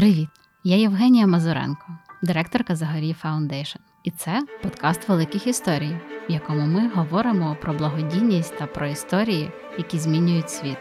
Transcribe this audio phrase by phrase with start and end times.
[0.00, 0.28] Привіт!
[0.64, 3.78] Я Євгенія Мазуренко, директорка Zagoriy Foundation.
[4.04, 5.96] І це подкаст великих історій,
[6.28, 10.76] в якому ми говоримо про благодійність та про історії, які змінюють світ.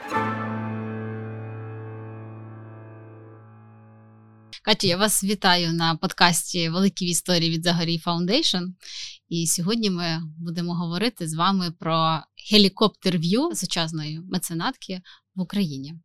[4.63, 8.63] Катю, я вас вітаю на подкасті Великі історії від Zagoriy Foundation.
[9.29, 12.19] І сьогодні ми будемо говорити з вами про
[12.51, 15.01] helicopter view сучасної меценатки
[15.35, 15.95] в Україні.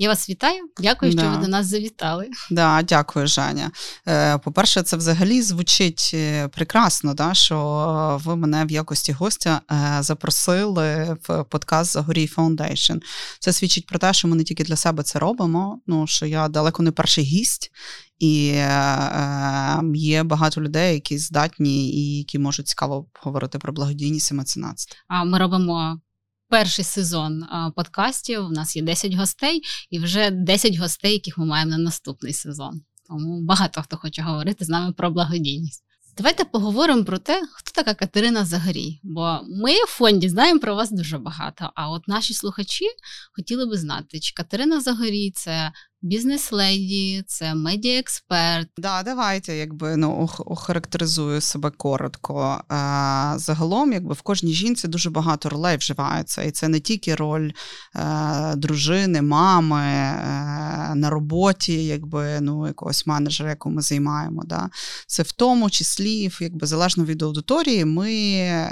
[0.00, 0.68] Я вас вітаю.
[0.80, 1.30] Дякую, що да.
[1.30, 2.28] ви до нас завітали.
[2.50, 3.70] Да, Дякую, Женя.
[4.08, 10.02] Е, по-перше, це взагалі звучить е, прекрасно, да, що ви мене в якості гостя е,
[10.02, 12.96] запросили в подкаст Zagoriy Foundation.
[13.40, 16.48] Це свідчить про те, що ми не тільки для себе це робимо, ну що я
[16.48, 17.70] далеко не перший гість.
[18.18, 24.34] І е, є багато людей, які здатні і які можуть цікаво говорити про благодійність і
[24.34, 24.96] меценатство.
[25.08, 26.00] А ми робимо
[26.48, 27.44] перший сезон
[27.76, 28.44] подкастів.
[28.44, 32.80] У нас є 10 гостей, і вже 10 гостей, яких ми маємо на наступний сезон.
[33.08, 35.84] Тому багато хто хоче говорити з нами про благодійність.
[36.18, 39.00] Давайте поговоримо про те, хто така Катерина Загорій.
[39.02, 41.70] Бо ми в фонді знаємо про вас дуже багато.
[41.74, 42.84] А от наші слухачі
[43.32, 48.68] хотіли би знати, чи Катерина Загорій це бізнес-леді, це медіаексперт.
[48.78, 52.64] Да, давайте, якби ну охарактеризую себе коротко.
[52.68, 57.50] А, Загалом, якби в кожній жінці дуже багато ролей вживаються, і це не тільки роль
[57.94, 64.42] а, е, дружини, мами а, е, на роботі, якби ну якогось менеджера, яку ми займаємо.
[64.44, 64.70] Да?
[65.06, 68.10] Це в тому числі, якби залежно від аудиторії, ми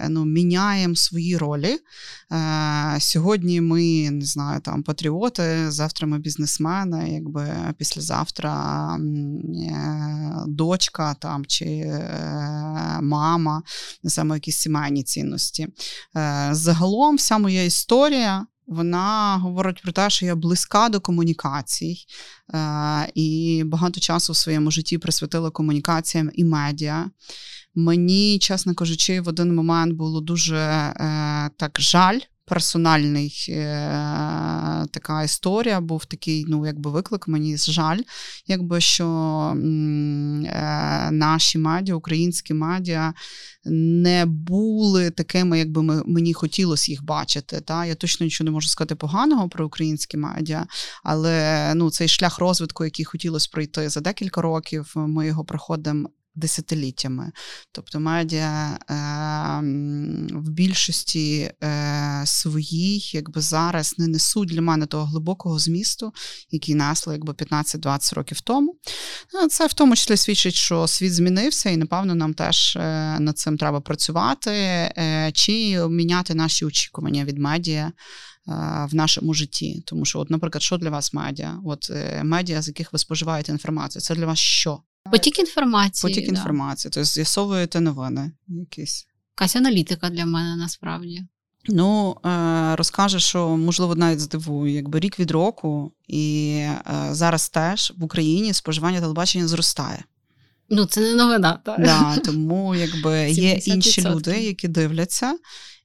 [0.08, 1.78] ну, міняємо свої ролі.
[2.32, 9.00] Е, Сьогодні ми не знаю, там патріоти, завтра ми бізнесмени якби післязавтра е,
[10.46, 13.62] дочка там чи е, мама,
[14.04, 15.68] саме якісь сімейні цінності.
[16.50, 18.46] Загалом, вся моя історія.
[18.66, 21.98] Вона говорить про те, що я близька до комунікацій,
[22.54, 27.10] е, і багато часу в своєму житті присвятила комунікаціям і медіа.
[27.74, 33.56] Мені, чесно кажучи, в один момент було дуже е, так жаль персональний е,
[34.90, 38.00] така історія, був такий, ну, якби виклик, мені жаль,
[38.46, 39.06] якби що
[39.56, 43.14] е, наші медіа, українські медіа
[43.64, 47.60] не були такими, якби ми, мені хотілося їх бачити.
[47.60, 47.86] Та?
[47.86, 50.66] Я точно нічого не можу сказати поганого про українські медіа,
[51.04, 57.32] але ну, цей шлях розвитку, який хотілося пройти за декілька років, ми його проходимо десятиліттями.
[57.72, 58.96] Тобто медіа е,
[60.38, 66.12] в більшості е, своїй, якби зараз не несуть для мене того глибокого змісту,
[66.50, 68.78] який несли якби 15-20 років тому.
[69.34, 72.80] Ну, це в тому числі свідчить, що світ змінився, і напевно нам теж е,
[73.20, 74.52] над цим треба працювати,
[75.34, 77.92] чи міняти наші очікування від медіа.
[78.90, 81.58] В нашому житті, тому що, от, наприклад, що для вас медіа?
[81.64, 81.90] От
[82.22, 84.82] медіа, з яких ви споживаєте інформацію, це для вас що?
[85.10, 86.12] Потік інформації.
[86.12, 86.36] Потік да.
[86.36, 86.90] інформації.
[86.94, 89.06] Тобто з'ясовуєте новини якісь.
[89.38, 91.26] Якась аналітика для мене насправді.
[91.68, 97.92] Ну, е, розкаже, що можливо навіть здивую, якби рік від року, і е, зараз теж
[97.96, 100.04] в Україні споживання телебачення зростає.
[100.68, 101.80] Ну, це не новина, так.
[101.80, 105.38] Да, Тому якби є інші люди, які дивляться,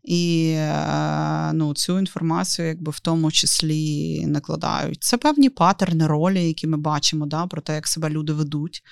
[0.03, 5.03] і е, ну, цю інформацію, якби в тому числі накладають.
[5.03, 8.83] Це певні патерни ролі, які ми бачимо, да, про те, як себе люди ведуть.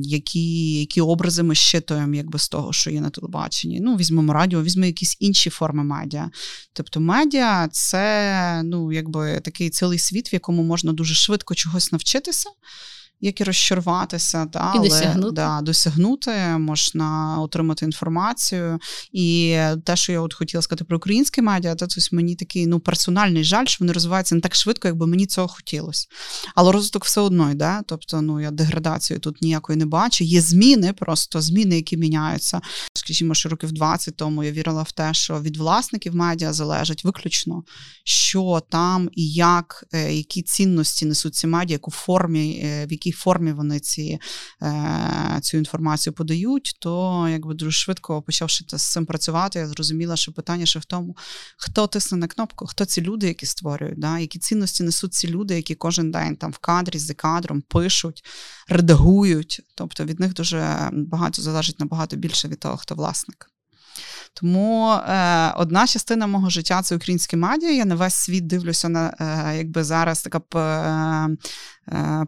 [0.00, 3.80] Які які образи ми щитуємо якби з того, що є на телебаченні.
[3.80, 6.30] Ну, візьмемо радіо, візьмемо якісь інші форми медіа.
[6.72, 12.50] Тобто медіа це ну, якби такий цілий світ, в якому можна дуже швидко чогось навчитися
[13.24, 15.32] як і розчаруватися, та, і але досягнути.
[15.32, 18.78] Да, досягнути, можна отримати інформацію.
[19.12, 22.80] І те, що я от хотіла сказати про українські медіа, то ось мені такий ну,
[22.80, 26.06] персональний жаль, що вони розвиваються не так швидко, якби мені цього хотілося.
[26.54, 27.80] Але розвиток все одно йде.
[27.86, 30.24] Тобто, ну я деградацію тут ніякої не бачу.
[30.24, 32.60] Є зміни, просто зміни, які міняються.
[32.94, 37.62] Скажімо, що років 20 тому я вірила в те, що від власників медіа залежить виключно,
[38.04, 43.12] що там і як, е, які цінності несуть ці медіа, яку формі, е, в якій
[43.14, 44.18] формі вони ці,
[44.62, 50.32] е, цю інформацію подають, то якби дуже швидко почавши з цим працювати, я зрозуміла, що
[50.32, 51.16] питання ще в тому,
[51.56, 54.18] хто тисне на кнопку, хто ці люди, які створюють, да?
[54.18, 58.24] які цінності несуть ці люди, які кожен день там в кадрі за кадром пишуть,
[58.68, 59.60] редагують.
[59.74, 63.50] Тобто від них дуже багато залежить набагато більше від того, хто власник.
[64.34, 67.70] Тому е, одна частина мого життя це українські медіа.
[67.70, 71.36] Я на весь світ дивлюся на е, якби зараз така Е,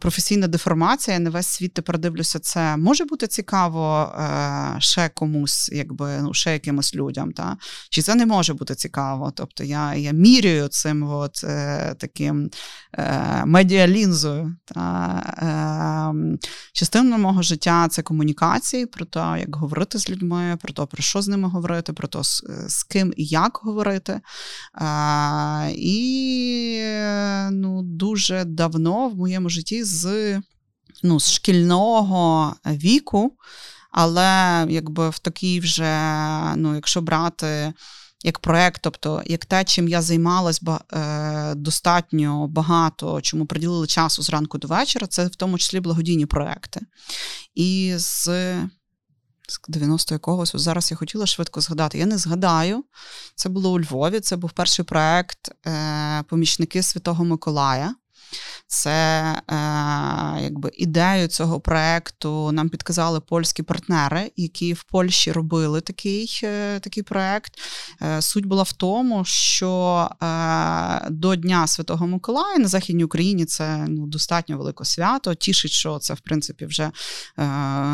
[0.01, 5.71] професійна деформація, я не весь світ тепер дивлюся, це може бути цікаво е, ще комусь,
[5.73, 7.33] якби ну, ще якимось людям.
[7.33, 7.57] Та?
[7.91, 9.33] Чи це не може бути цікаво?
[9.35, 12.51] Тобто я я міряю цим от, е, таким
[13.45, 14.57] медіалінзою.
[14.65, 16.15] Та?
[16.73, 21.23] Частина мого життя це комунікації, про те, як говорити з людьми, про те, про що
[21.23, 22.19] з ними говорити, про те,
[22.69, 24.21] з ким і як говорити.
[25.77, 26.81] І
[27.51, 30.41] ну, дуже давно в моєму житті з
[31.03, 33.37] ну, з шкільного віку,
[33.91, 36.13] але якби в такій вже,
[36.57, 37.73] ну, якщо брати
[38.25, 40.61] як проект, тобто як те, чим я займалась
[40.93, 46.81] е, достатньо багато, чому приділили часу зранку до вечора, це в тому числі благодійні проекти.
[47.55, 48.29] І з
[49.49, 51.99] з 90 якогось, зараз я хотіла швидко згадати.
[51.99, 52.85] Я не згадаю.
[53.35, 54.21] Це було у Львові.
[54.21, 57.95] Це був перший проект е, Помічники Святого Миколая.
[58.67, 59.55] Це е,
[60.43, 67.03] якби ідею цього проекту нам підказали польські партнери, які в Польщі робили такий е, такий
[67.03, 67.53] проект.
[68.03, 70.11] Е, Суть була в тому, що
[71.11, 75.35] до Дня Святого Миколая на Західній Україні це ну, достатньо велике свято.
[75.35, 76.91] Тішить, що це в принципі вже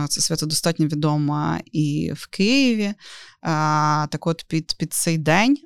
[0.09, 2.95] це свято достатньо відомо і в Києві.
[3.43, 5.57] Так от під під цей день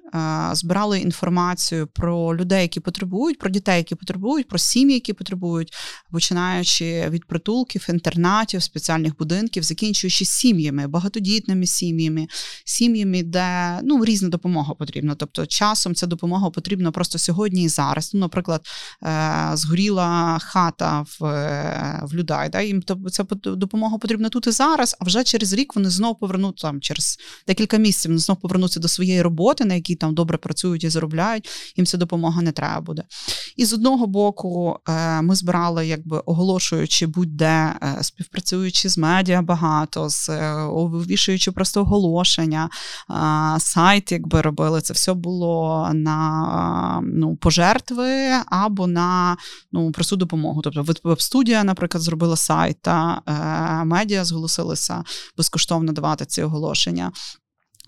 [0.52, 5.72] збирали інформацію про людей, які потребують, про дітей, які потребують, про сім'ї, які потребують,
[6.12, 12.26] починаючи від притулків, інтернатів, спеціальних будинків, закінчуючи сім'ями, багатодітними сім'ями,
[12.64, 15.14] сім'ями, де ну різна допомога потрібна.
[15.14, 18.10] Тобто, часом ця допомога потрібна просто сьогодні і зараз.
[18.14, 18.66] Ну, наприклад,
[19.02, 21.36] е, згоріла хата в
[22.02, 22.48] в людей.
[22.48, 22.60] Да?
[22.60, 26.80] Їм ця допомога потрібна тут і зараз, а вже через рік вони знову повернуть там
[26.80, 30.88] через декілька місяців вони знов повернуться до своєї роботи, на якій там добре працюють і
[30.88, 33.02] заробляють, їм ця допомога не треба буде.
[33.56, 40.08] І з одного боку, е, ми збирали, якби оголошуючи будь-де, е, співпрацюючи з медіа багато,
[40.08, 40.30] з
[41.06, 42.70] вішаючи просто оголошення,
[43.58, 49.36] сайт, якби робили, це все було на ну, пожертви або на
[49.72, 50.62] ну, просту допомогу.
[50.62, 55.04] Тобто, веб-студія, наприклад, зробила сайт, та е, медіа зголосилися
[55.36, 57.12] безкоштовно давати ці оголошення.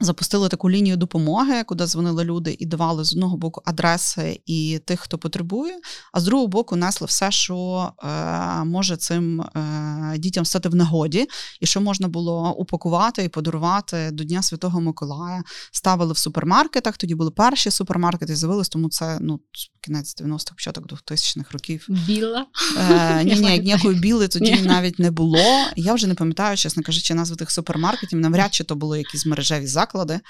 [0.01, 5.01] Запустили таку лінію допомоги, куди дзвонили люди і давали з одного боку адреси і тих,
[5.01, 5.75] хто потребує,
[6.13, 11.27] а з другого боку несли все, що е, може цим е, дітям стати в нагоді,
[11.61, 15.43] і що можна було упакувати і подарувати до Дня Святого Миколая.
[15.73, 16.97] Ставили в супермаркетах.
[16.97, 19.41] Тоді були перші супермаркети, з'явились, тому це ну
[19.81, 21.87] кінець 90-х, початок 2000-х років.
[21.89, 22.47] Біла?
[22.91, 24.63] Е, Ні, ні, ніякої біли тоді ні.
[24.63, 25.39] навіть не було.
[25.77, 28.19] Я вже не пам'ятаю, чесно кажучи, назви тих супермаркетів.
[28.19, 30.21] Навряд чи то були якісь мережеві заклади заклади.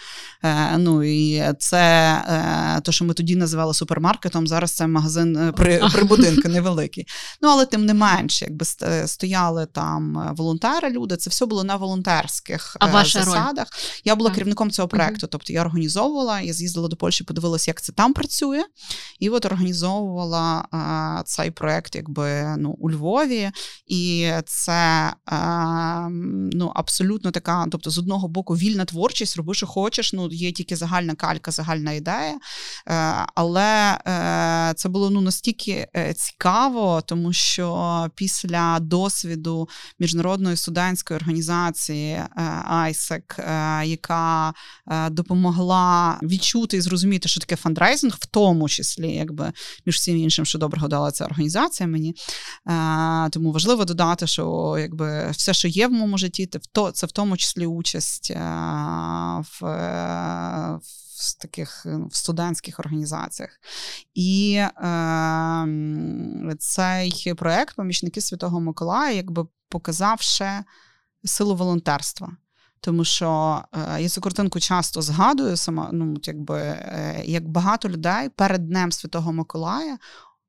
[0.44, 4.46] Е, ну і це е, те, що ми тоді називали супермаркетом.
[4.46, 7.06] Зараз це магазин е, при при будинку невеликий.
[7.42, 8.64] Ну але тим не менш, якби
[9.06, 11.16] стояли там волонтери, люди.
[11.16, 13.66] Це все було на волонтерських а ваша засадах.
[13.72, 14.00] Роль?
[14.04, 14.34] Я була так.
[14.34, 15.26] керівником цього проекту.
[15.26, 18.62] Тобто я організовувала, я з'їздила до Польщі, подивилася, як це там працює,
[19.18, 20.64] і от організовувала
[21.26, 23.50] цей проект, якби ну у Львові,
[23.86, 26.08] і це а,
[26.52, 30.12] ну абсолютно така, тобто з одного боку вільна творчість роби, що хочеш.
[30.12, 32.38] Ну, є тільки загальна калька, загальна ідея.
[32.88, 39.68] Е, але е, це було ну настільки е, цікаво, тому що після досвіду
[39.98, 42.22] міжнародної студентської організації
[42.70, 44.52] ISEC, яка
[45.10, 49.52] допомогла відчути і зрозуміти, що таке фандрейзинг, в тому числі, якби
[49.86, 52.14] між всім іншим, що доброго дала ця організація мені.
[53.30, 56.48] Тому важливо додати, що якби все, що є в моєму житті,
[56.94, 58.32] це в тому числі участь
[59.40, 60.78] в, е,
[61.18, 63.50] в таких ну, в студентських організаціях.
[64.14, 65.66] І е,
[66.58, 70.64] цей проєкт Помічники Святого Миколая якби показав ще
[71.24, 72.36] силу волонтерства.
[72.80, 78.28] Тому що е, я цю картинку часто згадую сама, ну якби е, як багато людей
[78.28, 79.98] перед Днем Святого Миколая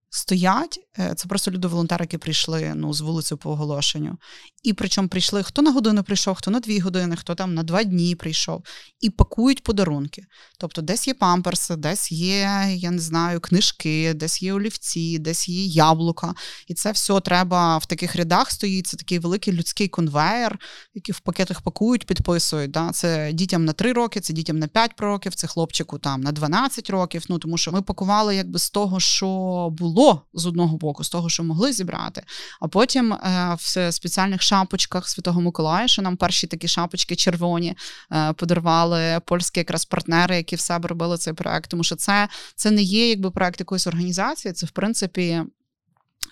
[0.10, 0.80] стоять.
[1.00, 4.18] Е, це просто люди-волонтери, які прийшли ну, з вулиці по оголошенню.
[4.64, 7.84] І причому прийшли хто на годину прийшов, хто на дві години, хто там на два
[7.84, 8.64] дні прийшов,
[9.00, 10.24] і пакують подарунки.
[10.60, 15.66] Тобто, десь є памперси, десь є, я не знаю, книжки, десь є олівці, десь є
[15.66, 16.34] яблука.
[16.68, 18.88] І це все треба в таких рядах стоїть.
[18.88, 20.60] Це такий великий людський конвейер,
[20.94, 22.72] який в пакетах пакують, підписують.
[22.72, 22.92] Да?
[22.92, 26.90] Це дітям на три роки, це дітям на п'ять років, це хлопчику там на 12
[26.90, 27.26] років.
[27.30, 29.28] Ну тому що ми пакували якби з того, що
[29.72, 32.24] було було з одного боку, з того, що могли зібрати.
[32.62, 37.76] А потім е, в спеціальних шапочках Святого Миколая, що нам перші такі шапочки червоні
[38.12, 41.70] е, подарували польські якраз партнери, які в себе робили цей проект.
[41.70, 45.44] Тому що це це не є якби проект якоїсь організації, це в принципі.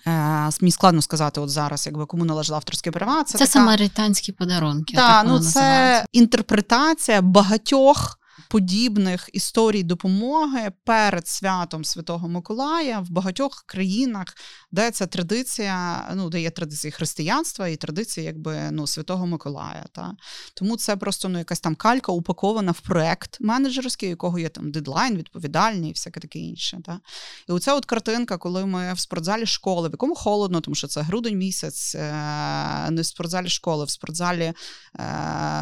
[0.06, 3.24] Е, мені складно сказати, от зараз, якби кому належала авторські права.
[3.24, 3.50] Це, це така...
[3.50, 4.96] самаританські подарунки.
[4.96, 6.06] Так, ну це називається.
[6.12, 8.17] інтерпретація багатьох
[8.48, 14.26] подібних історій допомоги перед святом Святого Миколая в багатьох країнах,
[14.72, 19.84] де ця традиція, ну де є традиції християнства і традиції якби ну Святого Миколая.
[19.92, 20.12] Та
[20.54, 24.70] тому це просто ну якась там калька упакована в проект менеджерський, у якого є там
[24.70, 26.80] дедлайн, відповідальний і всяке таке інше.
[26.84, 27.00] Та
[27.48, 31.00] і оця от картинка, коли ми в спортзалі школи, в якому холодно, тому що це
[31.00, 34.54] грудень місяць, е, не в спортзалі школи, в спортзалі е,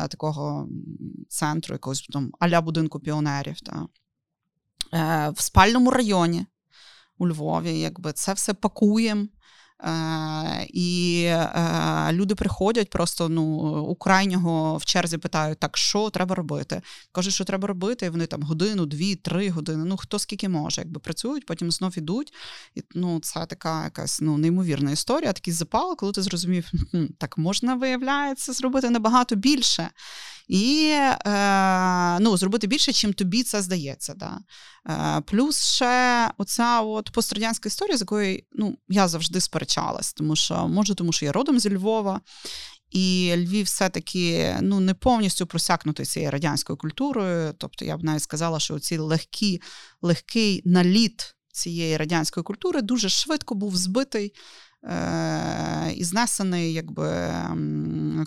[0.09, 0.69] такого
[1.29, 3.61] центру, якогось там аля будинку піонерів.
[3.61, 3.87] Та.
[4.95, 6.47] Е, В спальному районі
[7.19, 9.27] у Львові, якби це все пакуємо.
[9.85, 13.43] Е, І е, люди приходять просто ну,
[13.81, 16.83] у крайнього в черзі питають, так що треба робити?
[17.13, 19.85] Кажуть, що треба робити, і вони там годину, дві, три години.
[19.85, 22.33] Ну хто скільки може, якби працюють, потім знов ідуть.
[22.75, 26.71] І ну, це така якась ну, неймовірна історія, такий запал, коли ти зрозумів,
[27.19, 29.91] так можна виявляється зробити набагато більше
[30.49, 30.91] і
[31.27, 34.15] е, ну, зробити більше, чим тобі це здається.
[34.15, 34.39] Да.
[34.89, 40.69] Е, Плюс ще оця от пострадянська історія, з якою ну, я завжди сперечалась, тому що
[40.69, 42.21] може, тому що я родом зі Львова.
[42.91, 47.55] І Львів все-таки ну, не повністю просякнутий цією радянською культурою.
[47.59, 49.61] Тобто, я б навіть сказала, що ці легкі,
[50.03, 54.33] легкий наліт цієї радянської культури дуже швидко був збитий
[54.87, 57.35] Е, і знесений, якби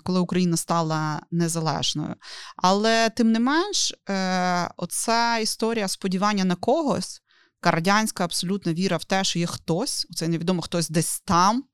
[0.04, 2.14] коли Україна стала незалежною.
[2.56, 7.22] Але тим не менш, е, оця історія сподівання на когось,
[7.62, 11.64] радянська абсолютна віра в те, що є хтось, це невідомо хтось десь там.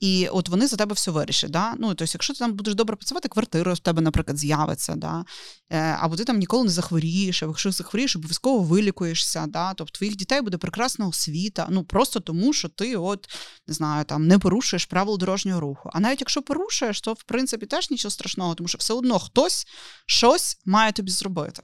[0.00, 1.50] І от вони за тебе все вирішать.
[1.50, 1.74] Да?
[1.78, 5.24] Ну, тобто, якщо ти там будеш добре працювати, квартира в тебе, наприклад, з'явиться, да?
[5.70, 9.46] Е, або ти там ніколи не захворієш, або якщо захворієш, обов'язково вилікуєшся.
[9.48, 9.74] Да?
[9.74, 13.28] Тобто твоїх дітей буде прекрасна освіта, ну просто тому, що ти от
[13.68, 15.90] не знаю, там не порушуєш правил дорожнього руху.
[15.92, 19.66] А навіть якщо порушуєш, то в принципі теж нічого страшного, тому що все одно хтось
[20.06, 21.62] щось має тобі зробити.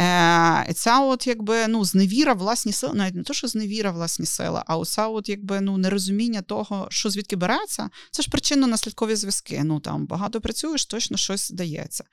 [0.00, 4.62] Е, ця от якби ну, зневіра власні сили, навіть не то, що зневіра власні сили,
[4.66, 9.60] а оця от якби ну нерозуміння того, що звідки береться, це ж причинно-наслідкові зв'язки.
[9.64, 12.04] Ну там багато працюєш, точно щось здається.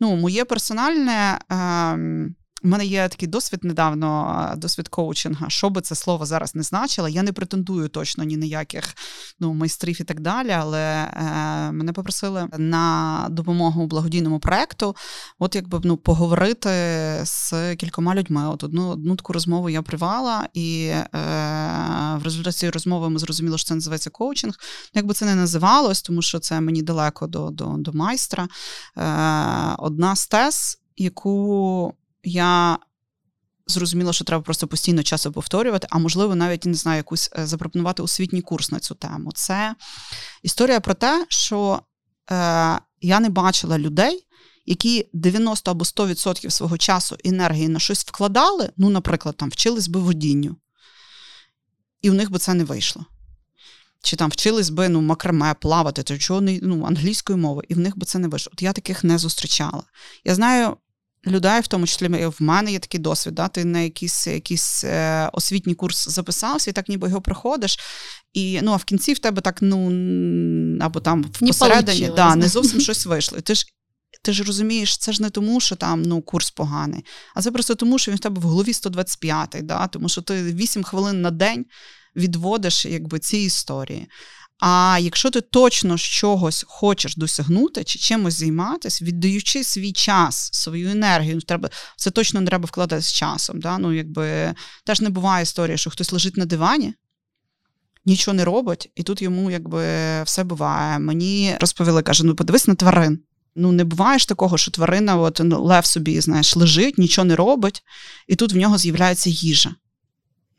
[0.00, 1.38] Ну, моє персональне.
[1.52, 5.48] Е, у мене є такий досвід недавно, досвід коучинга.
[5.48, 8.94] Що би це слово зараз не значило, я не претендую точно ні ніяких
[9.40, 10.50] ну, майстрів і так далі.
[10.50, 14.96] Але е, мене попросили на допомогу благодійному проекту,
[15.38, 16.70] от якби ну, поговорити
[17.24, 18.48] з кількома людьми.
[18.48, 21.06] От одну одну таку розмову я привала, і е,
[22.16, 24.54] в результаті цієї розмови ми зрозуміли, що це називається коучинг.
[24.94, 28.48] Якби це не називалось, тому що це мені далеко до, до, до майстра.
[28.96, 32.78] Е, Одна з тез, яку я
[33.66, 38.02] зрозуміла, що треба просто постійно часу повторювати, а можливо, навіть не знаю, якусь е, запропонувати
[38.02, 39.32] освітній курс на цю тему.
[39.34, 39.74] Це
[40.42, 41.82] історія про те, що
[42.30, 42.34] е,
[43.00, 44.24] я не бачила людей.
[44.66, 50.00] Які 90 або 100% свого часу енергії на щось вкладали, ну, наприклад, там вчились би
[50.00, 50.56] водінню,
[52.02, 53.04] і у них би це не вийшло.
[54.02, 57.78] Чи там вчились би ну, макраме, плавати, то чого не ну, англійською мовою, і в
[57.78, 58.50] них би це не вийшло.
[58.52, 59.82] От я таких не зустрічала.
[60.24, 60.76] Я знаю
[61.30, 65.30] людей, в тому числі в мене є такий досвід, да, ти на якийсь якийсь е,
[65.32, 67.78] освітній курс записався, і так ніби його проходиш.
[68.32, 69.86] І ну, а в кінці в тебе так, ну
[70.80, 73.40] або там посередині да, не зовсім щось вийшло.
[73.40, 73.66] Ти ж
[74.22, 77.04] ти ж розумієш, це ж не тому, що там ну, курс поганий,
[77.34, 80.42] а це просто тому, що він в тебе в голові 125-й, да, тому що ти
[80.42, 81.66] 8 хвилин на день
[82.16, 84.08] відводиш якби, ці історії.
[84.58, 91.40] А якщо ти точно чогось хочеш досягнути чи чимось займатися, віддаючи свій час, свою енергію,
[91.40, 93.60] треба це точно не треба вкладати з часом.
[93.60, 93.78] Да?
[93.78, 96.94] Ну, якби теж не буває історії, що хтось лежить на дивані.
[98.04, 99.82] Нічого не робить, і тут йому якби
[100.22, 100.98] все буває.
[100.98, 103.18] Мені розповіли, каже: ну подивись на тварин.
[103.54, 107.36] Ну, не буває ж такого, що тварина, от ну, лев собі, знаєш, лежить, нічого не
[107.36, 107.82] робить,
[108.28, 109.74] і тут в нього з'являється їжа.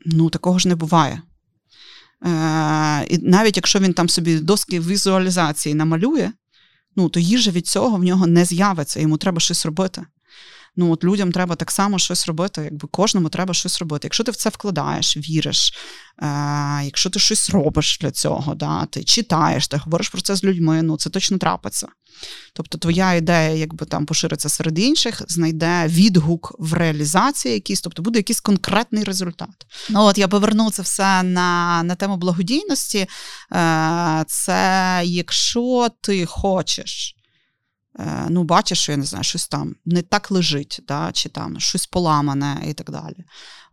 [0.06, 1.22] Ну, такого ж не буває.
[2.26, 6.30] Е, І навіть якщо він там собі доски візуалізації намалює,
[6.96, 10.02] ну то їжа від цього в нього не з'явиться, йому треба щось робити.
[10.80, 14.06] Ну от людям треба так само щось робити, якби кожному треба щось робити.
[14.06, 15.74] Якщо ти в це вкладаєш, віриш,
[16.22, 16.26] е,
[16.84, 20.82] якщо ти щось робиш для цього, да, ти читаєш, ти говориш про це з людьми,
[20.82, 21.88] ну це точно трапиться.
[22.54, 28.18] Тобто твоя ідея, якби там пошириться серед інших, знайде відгук в реалізації якийсь, тобто буде
[28.18, 29.66] якийсь конкретний результат.
[29.90, 33.06] Ну от я поверну це все на на тему благодійності.
[33.52, 37.16] Е, Це якщо ти хочеш
[38.28, 41.86] ну, бачиш, що я не знаю, щось там не так лежить, да, чи там щось
[41.86, 43.24] поламане і так далі.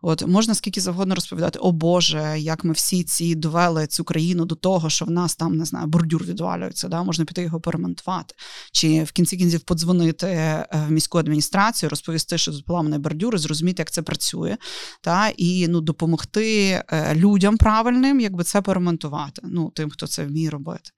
[0.02, 4.54] От Можна скільки завгодно розповідати, о Боже, як ми всі ці довели цю країну до
[4.54, 8.34] того, що в нас там не знаю, бордюр відвалюється, да, можна піти його перемонтувати.
[8.72, 13.38] Чи в кінці кінців подзвонити е, в міську адміністрацію, розповісти, що тут поламаний бордюр, і
[13.38, 14.56] зрозуміти, як це працює,
[15.00, 20.50] та, і ну, допомогти е, людям правильним, якби це перемонтувати, ну, тим, хто це вміє
[20.50, 20.90] робити.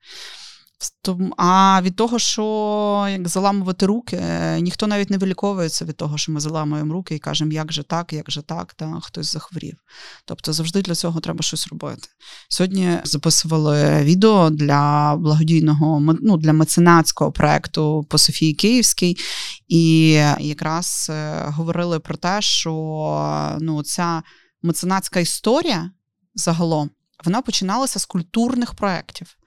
[1.37, 6.31] А від того, що як заламувати руки, е, ніхто навіть не виліковується від того, що
[6.31, 9.77] ми заламуємо руки і кажемо, як же так, як же так, та хтось захворів.
[10.25, 12.07] Тобто завжди для цього треба щось робити.
[12.49, 19.17] Сьогодні записували відео для благодійного ну, для меценатського проекту по Софії Київській,
[19.67, 20.09] і
[20.39, 24.23] якраз е, говорили про те, що ну, ця
[24.61, 25.91] меценатська історія
[26.35, 26.89] загалом
[27.23, 29.37] вона починалася з культурних проєктів.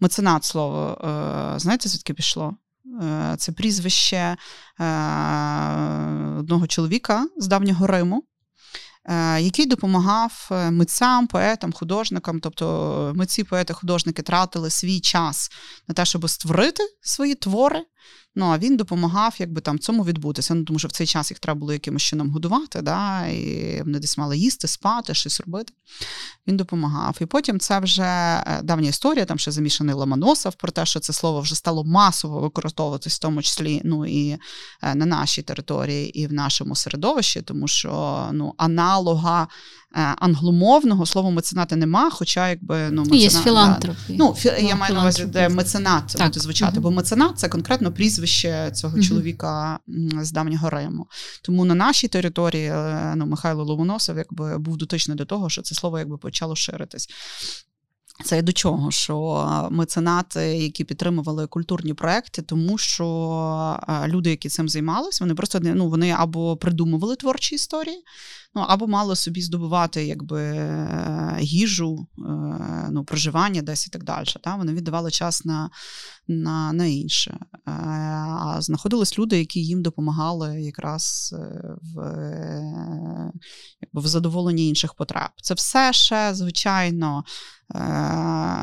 [0.00, 0.98] Меценат слово,
[1.54, 2.56] е, знаєте, звідки пішло?
[3.02, 4.36] Е, це прізвище е,
[6.38, 8.24] одного чоловіка з давнього Риму,
[9.38, 12.40] який допомагав митцям, поетам, художникам.
[12.40, 15.50] Тобто митці, поети, художники тратили свій час
[15.88, 17.84] на те, щоб створити свої твори.
[18.34, 20.54] Ну а він допомагав, якби там цьому відбутися.
[20.54, 23.98] Ну тому що в цей час їх треба було якимось чином годувати, да, і вони
[23.98, 25.72] десь мали їсти, спати, щось робити.
[26.46, 27.16] Він допомагав.
[27.20, 31.12] І потім це вже е, давня історія, там ще замішаний Ломоносов про те, що це
[31.12, 34.38] слово вже стало масово використовуватись, в тому числі ну і
[34.82, 39.48] е, на нашій території, і в нашому середовищі, тому що ну аналога
[39.96, 43.96] Е, англомовного слова меценати нема, хоча якби ну меценат, Є філантроп.
[44.08, 44.14] Да.
[44.18, 47.48] Ну, фі, я маю на увазі, де меценат це буде звучати, uh бо меценат це
[47.48, 49.78] конкретно прізвище цього uh чоловіка
[50.22, 51.06] з давнього Риму.
[51.42, 55.74] Тому на нашій території е, ну, Михайло Ломоносов якби був дотичний до того, що це
[55.74, 57.08] слово якби почало ширитись.
[58.24, 65.24] Це до чого, що меценати, які підтримували культурні проекти, тому що люди, які цим займалися,
[65.24, 68.04] вони просто ну, вони або придумували творчі історії,
[68.54, 70.42] ну або мали собі здобувати якби
[71.40, 74.26] їжу, е, ну, проживання десь і так далі.
[74.42, 74.56] Та?
[74.56, 75.70] Вони віддавали час на
[76.28, 77.38] на, на інше.
[77.52, 81.98] Е, а знаходились люди, які їм допомагали якраз е, в
[83.80, 85.30] якби, в задоволенні інших потреб.
[85.42, 87.24] Це все ще, звичайно,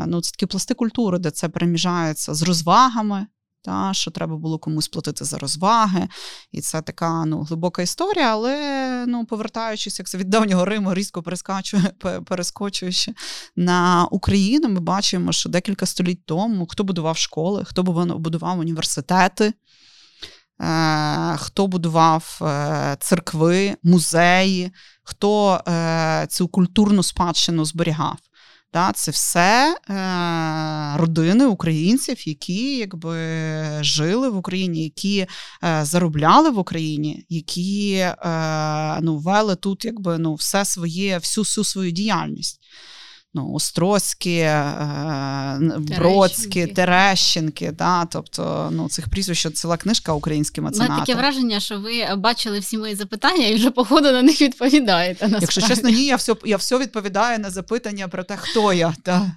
[0.08, 3.27] ну, це такі пласти культури, де це переміжається з розвагами
[3.62, 6.08] та, що треба було комусь платити за розваги.
[6.52, 11.24] І це така ну, глибока історія, але ну, повертаючись, як це від давнього Риму, різко
[12.26, 13.13] перескочуючи
[13.56, 19.54] на Україну, ми бачимо, що декілька століть тому хто будував школи, хто будував університети.
[20.62, 24.72] Е, хто будував е, церкви, музеї,
[25.04, 28.17] хто е, цю культурну спадщину зберігав.
[28.73, 33.17] Да, Це все е, родини українців, які якби
[33.82, 35.27] жили в Україні, які
[35.63, 41.63] е, заробляли в Україні, які е, ну, вели тут якби ну, все своє, всю всю
[41.63, 42.62] свою діяльність
[43.38, 47.71] ну, Острозькі, е, Бродські, Терещенки.
[47.71, 48.06] Да?
[48.06, 51.00] Тобто ну, цих прізвищ ціла книжка українські меценати.
[51.00, 55.28] таке враження, що ви бачили всі мої запитання і вже по ходу на них відповідаєте.
[55.28, 55.43] Насправді.
[55.43, 58.93] Якщо чесно, ні, я все я все відповідаю на запитання про те, хто я.
[59.06, 59.32] Да.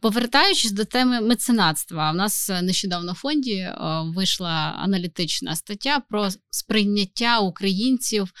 [0.00, 3.68] Повертаючись до теми меценатства, у нас нещодавно в фонді
[4.16, 8.32] вийшла аналітична стаття про сприйняття українців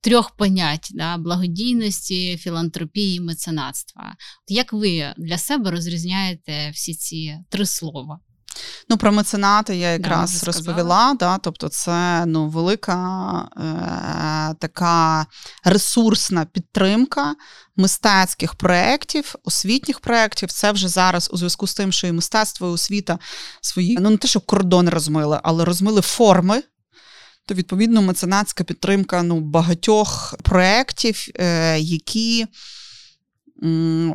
[0.00, 4.16] трьох понять да, благодійності, філантропії, меценатства.
[4.48, 8.20] Як ви для себе розрізняєте всі ці три слова?
[8.88, 11.16] Ну, про меценати я якраз да, розповіла.
[11.18, 15.26] Да, Тобто, це ну, велика е, така
[15.64, 17.34] ресурсна підтримка
[17.76, 20.52] мистецьких проєктів, освітніх проєктів.
[20.52, 23.18] Це вже зараз у зв'язку з тим, що і мистецтво, і освіта
[23.60, 26.62] свої, ну не те, що кордони розмили, але розмили форми
[27.50, 32.46] то відповідно меценатська підтримка ну, багатьох проєктів, е, які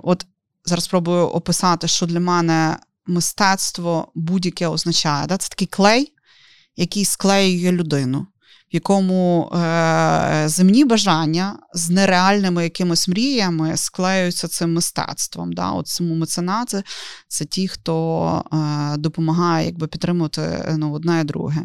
[0.04, 0.26] от
[0.65, 5.28] зараз спробую описати, що для мене мистецтво будь-яке означає.
[5.28, 5.38] Да?
[5.38, 6.13] Це такий клей,
[6.76, 8.28] який склеює людину.
[8.76, 15.54] Якому е, земні бажання з нереальними якимись мріями склеюються цим мистецтвом.
[15.54, 15.72] Да?
[15.72, 16.84] От Цьому меценати
[17.28, 21.62] це ті, хто е, допомагає якби, підтримувати ну, одне і друге.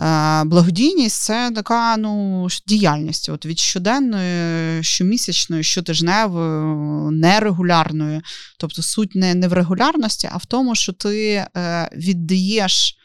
[0.00, 8.20] Е, Благодійність це така ну, діяльність от від щоденної, щомісячної, щотижневої, нерегулярної.
[8.58, 12.96] Тобто суть не, не в регулярності, а в тому, що ти е, віддаєш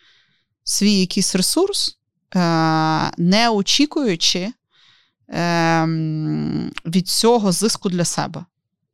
[0.63, 1.98] свій якийсь ресурс.
[2.35, 4.53] Е, не очікуючи
[5.27, 8.45] ем, від цього зиску для себе.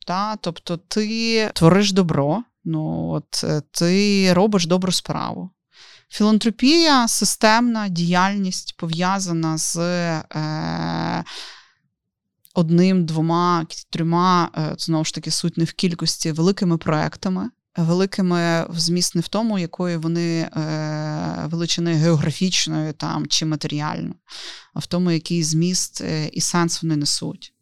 [0.08, 0.36] Та?
[0.36, 5.50] Тобто ти твориш добро, ну, от, е, ти робиш добру справу.
[6.10, 11.24] Філантропія системна діяльність пов'язана з е,
[12.54, 18.80] одним, двома, трьома, е, знову ж таки, суть не в кількості великими проектами, великими в
[18.80, 20.50] зміст не в тому, якої вони е,
[21.46, 24.16] величини географічної там чи матеріальної,
[24.74, 27.55] а в тому, який зміст е, і сенс вони несуть.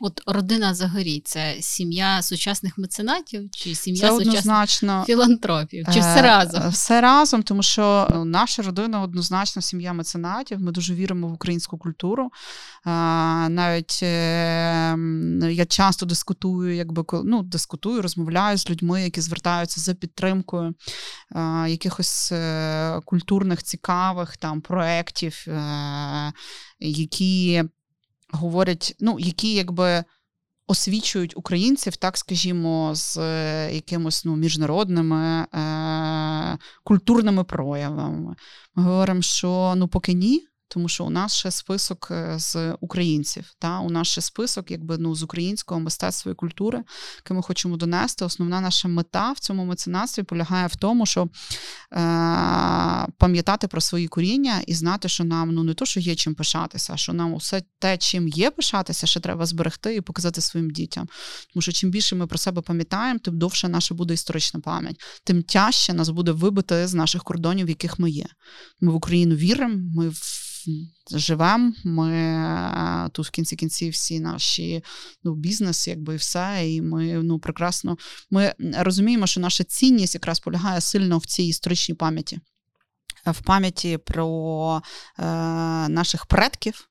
[0.00, 5.86] От родина Загорій це сім'я сучасних меценатів чи сім'я сучасних філантропів?
[5.94, 6.62] Чи все разом?
[6.62, 10.60] Е, все разом, тому що ну, наша родина однозначно сім'я меценатів.
[10.60, 12.30] Ми дуже віримо в українську культуру.
[12.84, 14.96] Навіть е,
[15.50, 20.74] я часто дискутую, якби ну, дискутую, розмовляю з людьми, які звертаються за підтримкою
[21.66, 25.46] якихось е, культурних цікавих там проєктів,
[26.80, 27.64] які
[28.34, 30.04] говорять, ну, які якби
[30.66, 38.34] освічують українців, так скажімо, з е, якимось ну, міжнародними е- культурними проявами.
[38.74, 43.52] Ми говоримо, що ну поки ні тому що у нас ще список е, з українців.
[43.58, 46.84] Та У нас ще список, якби ну з українського мистецтва і культури,
[47.16, 48.24] яке ми хочемо донести.
[48.24, 51.28] Основна наша мета в цьому меценатстві полягає в тому, що е,
[53.18, 56.92] пам'ятати про свої коріння і знати, що нам ну не то, що є чим пишатися,
[56.92, 61.08] а що нам усе те, чим є пишатися, ще треба зберегти і показати своїм дітям.
[61.52, 65.42] Тому що чим більше ми про себе пам'ятаємо, тим довше наша буде історична пам'ять, тим
[65.42, 68.26] тяжче нас буде вибити з наших кордонів, в яких ми є.
[68.80, 69.74] Ми в Україну віримо.
[69.94, 70.44] ми в
[71.10, 71.72] живемо.
[71.84, 74.84] Ми тут в кінці кінці всі наші
[75.24, 76.62] ну, бізнес, якби і все.
[76.70, 77.96] І ми ну прекрасно
[78.30, 82.40] ми розуміємо, що наша цінність якраз полягає сильно в цій історичній пам'яті,
[83.26, 84.82] в пам'яті про
[85.18, 85.22] е,
[85.88, 86.88] наших предків.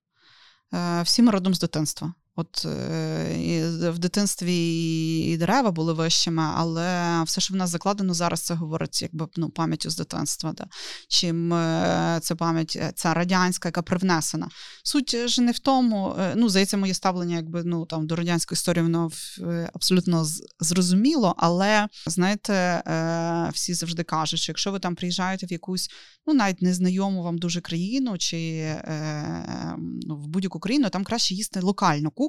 [0.73, 2.13] Е, всі ми родом з дитинства.
[2.35, 4.55] От е, і в дитинстві
[5.19, 9.49] і дерева були вищими, але все, що в нас закладено зараз, це говорить якби ну,
[9.49, 10.53] пам'яттю з дитинства.
[10.53, 10.67] Да.
[11.07, 14.49] Чим е, це пам'ять, е, ця радянська, яка привнесена.
[14.83, 18.83] Суть ж не в тому, ну, здається, моє ставлення якби ну там до радянської історії,
[18.83, 19.11] воно
[19.73, 20.25] абсолютно
[20.59, 22.83] зрозуміло, але знаєте,
[23.53, 25.89] всі завжди кажуть, що якщо ви там приїжджаєте в якусь
[26.27, 28.67] ну навіть незнайому вам дуже країну чи
[29.77, 32.22] ну, в будь-яку країну, там краще їсти локальну кухню,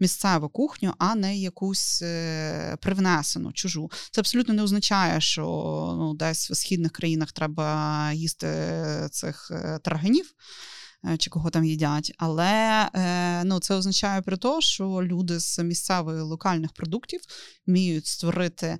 [0.00, 3.90] місцеву кухню, а не якусь е, привнесену чужу.
[4.10, 5.44] Це абсолютно не означає, що
[5.98, 8.48] ну, десь в східних країнах треба їсти
[9.10, 10.32] цих е, тарганів.
[11.06, 12.88] Е, чи кого там їдять, але
[13.44, 17.20] ну, це означає про те, що люди з місцевих локальних продуктів
[17.66, 18.78] вміють створити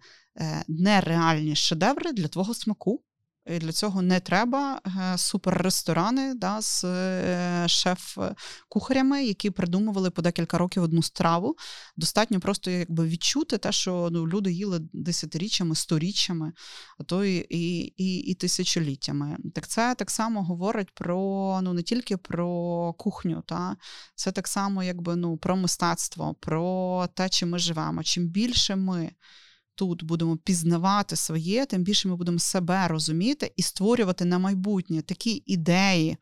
[0.68, 3.02] нереальні шедеври для твого смаку,
[3.46, 10.58] і Для цього не треба е, суперресторани да, з е, шеф-кухарями, які придумували по декілька
[10.58, 11.56] років одну страву.
[11.96, 16.52] Достатньо просто якби відчути те, що ну, люди їли десятиріччями, сторіччями,
[16.98, 19.36] а то і і, і, і тисячоліттями.
[19.54, 23.76] Так це так само говорить про ну не тільки про кухню, та
[24.14, 28.02] це так само, якби ну про мистецтво, про те, чим ми живемо.
[28.02, 29.10] Чим більше ми
[29.74, 35.42] тут будемо пізнавати своє, тим більше ми будемо себе розуміти і створювати на майбутнє такі
[35.46, 36.16] ідеї.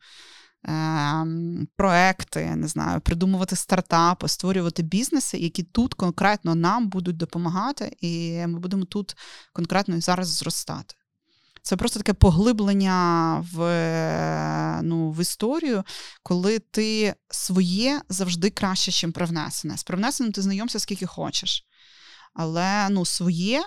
[0.65, 8.31] Ем, проекти, не знаю, придумувати стартапи, створювати бізнеси, які тут конкретно нам будуть допомагати, і
[8.47, 9.15] ми будемо тут
[9.53, 10.95] конкретно зараз зростати.
[11.61, 15.83] Це просто таке поглиблення в ну, в історію,
[16.23, 19.77] коли ти своє завжди краще, ніж привнесене.
[19.77, 21.65] З привнесеним ти знайомся скільки хочеш
[22.33, 23.63] але ну, своє.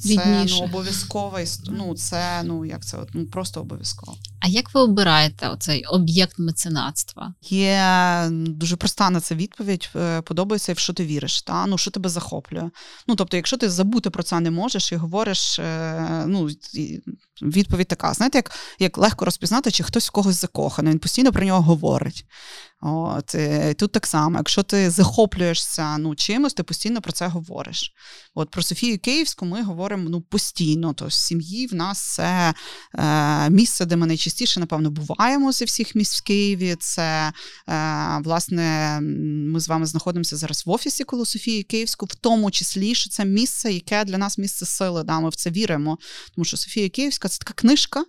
[0.00, 4.18] Це ну, обов'язково, ну, це ну, як це ну, просто обов'язково.
[4.40, 7.34] А як ви обираєте оцей об'єкт меценатства?
[7.42, 7.82] Є
[8.30, 9.90] дуже проста на це відповідь.
[9.96, 11.66] Е, подобається, в що ти віриш, та?
[11.66, 12.70] ну, що тебе захоплює.
[13.06, 16.48] Ну, Тобто, якщо ти забути про це не можеш і говориш, е, ну,
[17.42, 21.44] відповідь така: знаєте, як як легко розпізнати, чи хтось в когось закоханий, він постійно про
[21.44, 22.24] нього говорить.
[22.80, 27.92] От, і Тут так само, якщо ти захоплюєшся ну, чимось, ти постійно про це говориш.
[28.34, 30.92] От Про Софію Київську ми говоримо ну, постійно.
[30.92, 32.54] Тож в сім'ї в нас це
[32.94, 36.76] е, місце, де ми найчастіше, напевно, буваємо зі всіх місць в Києві.
[36.80, 37.32] Це
[38.24, 38.98] власне
[39.52, 43.24] ми з вами знаходимося зараз в офісі коло Софії Київську, в тому числі, що це
[43.24, 45.04] місце, яке для нас місце сили.
[45.04, 45.98] Да, Ми в це віримо.
[46.34, 48.04] Тому що Софія Київська це така книжка.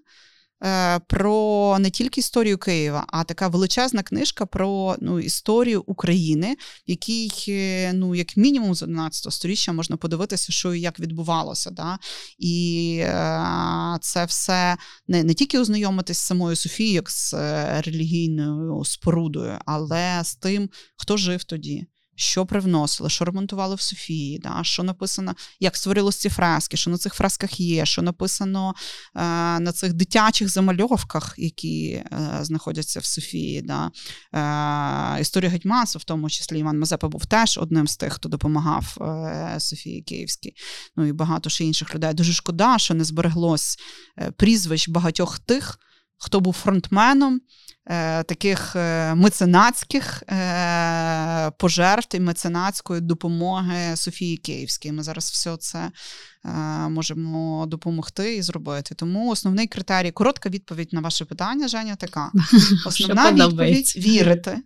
[0.64, 7.32] Е, про не тільки історію Києва, а така величезна книжка про ну, історію України, якій,
[7.48, 11.72] е, ну, як мінімум, з 11 століття можна подивитися, що і як відбувалося.
[11.72, 12.00] Да?
[12.38, 17.34] І е, це все не не тільки ознайомитись з самою Софією, як з
[17.82, 21.88] релігійною спорудою, але з тим, хто жив тоді
[22.20, 26.98] що привносили, що ремонтували в Софії, да, що написано, як створилися ці фрески, що на
[26.98, 28.74] цих фресках є, що написано
[29.16, 29.20] е,
[29.60, 33.62] на цих дитячих замальовках, які е, знаходяться в Софії.
[33.62, 33.92] Да.
[35.18, 38.98] Е, Історія Гетьманства, в тому числі Іван Мазепа був теж одним з тих, хто допомагав
[39.02, 40.54] е, Софії Київській.
[40.98, 42.14] Ну і багато ще інших людей.
[42.14, 43.78] Дуже шкода, що не збереглось
[44.18, 45.80] е, прізвищ багатьох тих,
[46.20, 47.42] хто був фронтменом
[47.86, 54.92] е, таких е, меценатських е, пожертв і меценатської допомоги Софії Київській.
[54.92, 55.92] Ми зараз все це
[56.46, 56.50] е,
[56.90, 58.96] можемо допомогти і зробити.
[58.96, 62.32] Тому основний критерій, коротка відповідь на ваше питання, Женя, така.
[62.86, 64.62] Основна відповідь вірити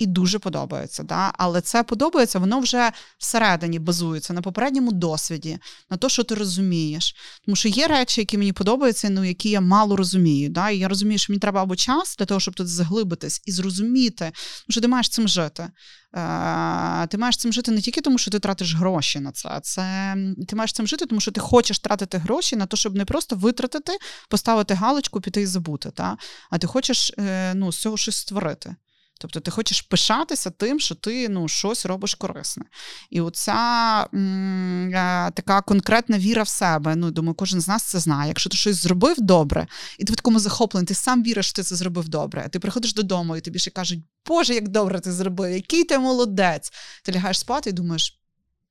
[0.00, 1.02] і дуже подобається.
[1.02, 1.32] Да?
[1.38, 5.58] Але це подобається, воно вже всередині базується на попередньому досвіді,
[5.90, 7.14] на те, що ти розумієш.
[7.44, 10.48] Тому що є речі, які мені подобаються, ну які я мало розумію.
[10.50, 10.70] Да?
[10.70, 14.32] І я розумію, що мені треба або час для того, щоб тут заглибитись і зрозуміти,
[14.68, 15.70] що ти маєш цим жити.
[16.16, 19.60] Е, ти маєш цим жити не тільки тому, що ти тратиш гроші на це.
[19.62, 20.16] Це
[20.48, 23.36] ти маєш цим жити, тому що ти хочеш тратити гроші на те, щоб не просто
[23.36, 23.92] витратити,
[24.28, 25.90] поставити галочку, піти і забути.
[25.90, 26.16] Та?
[26.50, 28.76] А ти хочеш е, ну, з цього щось створити.
[29.20, 32.64] Тобто ти хочеш пишатися тим, що ти ну, щось робиш корисне.
[33.10, 36.96] І оця м- е, така конкретна віра в себе.
[36.96, 38.28] Ну, думаю, кожен з нас це знає.
[38.28, 39.66] Якщо ти щось зробив добре,
[39.98, 42.48] і ти в такому захопленні, ти сам віриш, що ти це зробив добре.
[42.48, 46.72] Ти приходиш додому, і тобі ще кажуть, Боже, як добре ти зробив, який ти молодець.
[47.04, 48.16] Ти лягаєш спати і думаєш.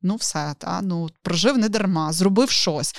[0.02, 2.96] Ну, все, та ну прожив не дарма, зробив щось.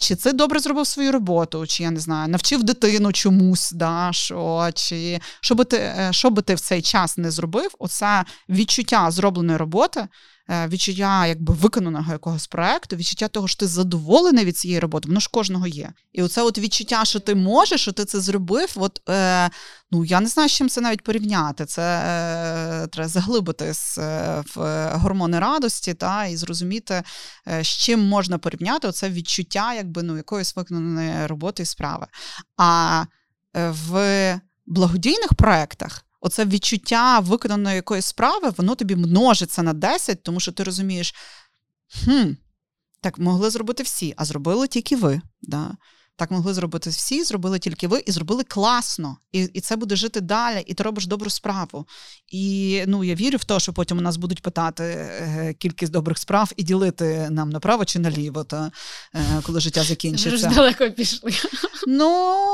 [0.00, 4.70] Чи це добре зробив свою роботу, чи я не знаю, навчив дитину чомусь, да, що,
[4.74, 9.10] чи що би ти е, що би ти в цей час не зробив, оце відчуття
[9.10, 10.08] зробленої роботи
[10.50, 15.28] відчуття якби виконаного якогось проекту, відчуття того, що ти задоволений від цієї роботи, воно ж
[15.32, 15.92] кожного є.
[16.12, 18.72] І оце от відчуття, що ти можеш, що ти це зробив.
[18.76, 19.50] От е,
[19.90, 21.66] ну я не знаю, з чим це навіть порівняти.
[21.66, 27.02] Це е, треба заглибитись е, в гормони радості, та і зрозуміти,
[27.48, 32.06] е, з чим можна порівняти оце відчуття, якби ну якоїсь виконаної роботи і справи.
[32.56, 33.04] А
[33.56, 40.40] е, в благодійних проектах оце відчуття виконаної якоїсь справи, воно тобі множиться на 10, тому
[40.40, 41.14] що ти розумієш,
[42.04, 42.32] хм,
[43.00, 45.20] так могли зробити всі, а зробили тільки ви.
[45.42, 45.76] Да?
[46.20, 49.16] Так могли зробити всі, зробили тільки ви, і зробили класно.
[49.32, 51.86] І і це буде жити далі, і ти робиш добру справу.
[52.28, 56.18] І ну я вірю в те, що потім у нас будуть питати е, кількість добрих
[56.18, 58.70] справ і ділити нам направо чи наліво, та
[59.14, 60.48] е, коли життя закінчиться.
[60.48, 61.32] Вже далеко пішли.
[61.86, 62.46] Ну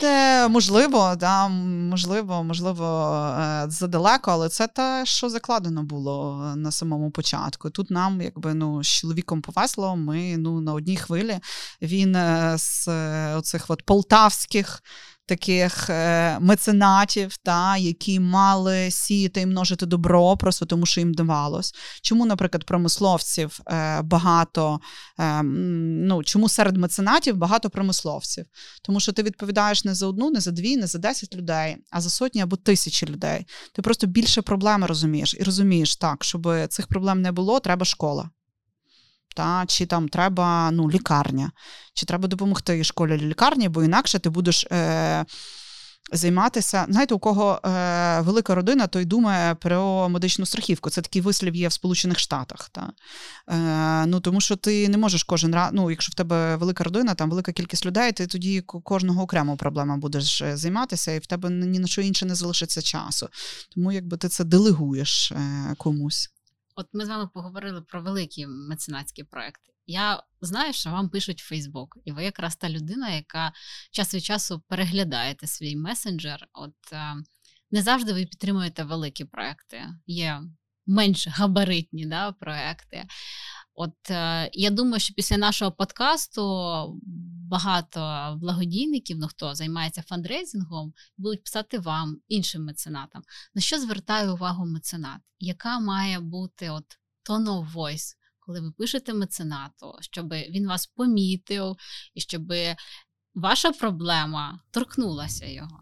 [0.00, 7.10] те можливо, да, можливо, можливо, е, задалеко, але це те, що закладено було на самому
[7.10, 7.70] початку.
[7.70, 11.38] Тут нам, якби ну, з чоловіком повесло, ми ну на одній хвилі.
[11.82, 12.16] Він
[12.58, 12.88] з
[13.36, 14.82] оцих от полтавських
[15.28, 21.74] таких е, меценатів, та, які мали сіяти і множити добро, просто тому що їм давалось.
[22.02, 24.80] Чому, наприклад, промисловців е, багато,
[25.20, 28.46] е, ну чому серед меценатів багато промисловців?
[28.82, 32.00] Тому що ти відповідаєш не за одну, не за дві, не за десять людей, а
[32.00, 33.46] за сотні або тисячі людей.
[33.74, 38.30] Ти просто більше проблеми розумієш і розумієш так, щоб цих проблем не було, треба школа
[39.38, 41.50] та чи там треба ну, лікарня,
[41.94, 44.66] чи треба допомогти школі лікарні, бо інакше ти будеш.
[44.72, 45.24] Е,
[46.12, 50.90] Займатися, знаєте, у кого е, велика родина, той думає про медичну страхівку.
[50.90, 52.68] Це такий вислів є в Сполучених Штатах.
[52.68, 52.92] Та?
[53.48, 57.14] Е, ну, Тому що ти не можеш кожен раз, ну, якщо в тебе велика родина,
[57.14, 61.50] там велика кількість людей, ти тоді кожного окремо проблема будеш е, займатися, і в тебе
[61.50, 63.28] ні на що інше не залишиться часу.
[63.74, 66.30] Тому якби ти це делегуєш е, комусь.
[66.78, 69.72] От ми з вами поговорили про великі меценатські проекти.
[69.86, 73.52] Я знаю, що вам пишуть Фейсбук, і ви якраз та людина, яка
[73.90, 76.46] час від часу переглядаєте свій месенджер.
[76.52, 77.14] От е,
[77.70, 79.86] не завжди ви підтримуєте великі проекти.
[80.06, 80.42] Є
[80.86, 83.04] менш габаритні да, проекти.
[83.80, 86.42] От е, я думаю, що після нашого подкасту
[87.48, 93.22] багато благодійників, ну хто займається фандрейзингом, будуть писати вам іншим меценатам.
[93.54, 95.20] На що звертає увагу меценат?
[95.38, 96.84] Яка має бути от
[97.30, 101.76] tone of voice, коли ви пишете меценату, щоб він вас помітив
[102.14, 102.52] і щоб
[103.40, 105.80] ваша проблема торкнулася його?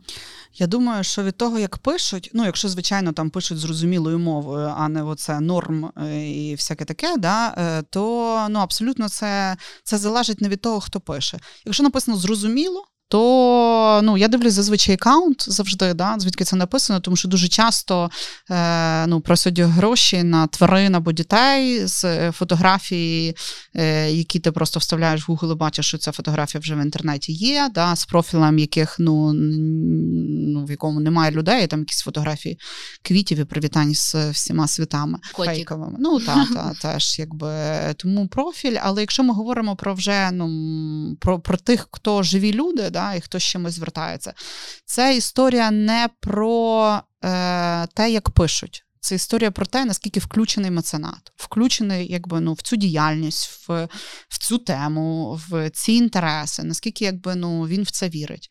[0.55, 4.89] Я думаю, що від того, як пишуть, ну якщо звичайно там пишуть зрозумілою мовою, а
[4.89, 10.41] не оце норм е, і всяке таке, да, е, то ну абсолютно це, це залежить
[10.41, 11.39] не від того, хто пише.
[11.65, 17.17] Якщо написано зрозуміло то ну, я дивлюсь зазвичай аккаунт завжди, да, звідки це написано, тому
[17.17, 18.11] що дуже часто
[18.51, 23.37] е, ну, просять гроші на тварин або дітей з фотографії,
[23.75, 27.33] е, які ти просто вставляєш в Google і бачиш, що ця фотографія вже в інтернеті
[27.33, 32.59] є, да, з профілем, яких ну, ну, в якому немає людей, там якісь фотографії
[33.03, 35.19] квітів і привітань з всіма світами.
[35.33, 35.55] Котик.
[35.55, 35.97] фейковими.
[35.99, 37.55] Ну, та, та, теж, якби,
[37.97, 38.77] тому профіль.
[38.83, 43.21] Але якщо ми говоримо про вже ну, про, про тих, хто живі люди, да, і
[43.21, 44.33] хто з чимось звертається.
[44.85, 48.83] Це історія не про е, те, як пишуть.
[49.01, 53.89] Це історія про те, наскільки включений меценат, включений якби, ну, в цю діяльність, в
[54.29, 58.49] в цю тему, в ці інтереси, наскільки якби, ну, він в це вірить.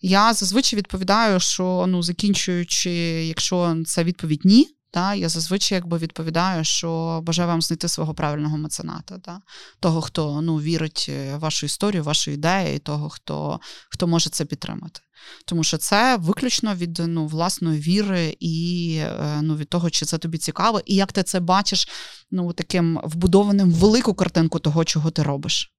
[0.00, 2.90] Я зазвичай відповідаю, що ну, закінчуючи,
[3.26, 8.58] якщо це відповідь ні, та, Я зазвичай якби відповідаю, що бажаю вам знайти свого правильного
[8.58, 9.40] мецената, та,
[9.80, 14.44] того, хто ну, вірить в вашу історію, вашу ідею, і того, хто хто може це
[14.44, 15.00] підтримати.
[15.46, 20.18] Тому що це виключно від ну, власної віри і е, ну, від того, чи це
[20.18, 21.88] тобі цікаво, і як ти це бачиш
[22.30, 25.72] ну, таким вбудованим в велику картинку того, чого ти робиш.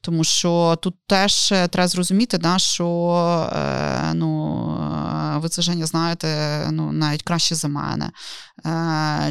[0.00, 2.86] Тому що тут теж е, треба зрозуміти, да, що
[3.52, 4.60] е, ну,
[5.34, 8.10] е, ви це Женя знаєте ну, навіть краще за мене.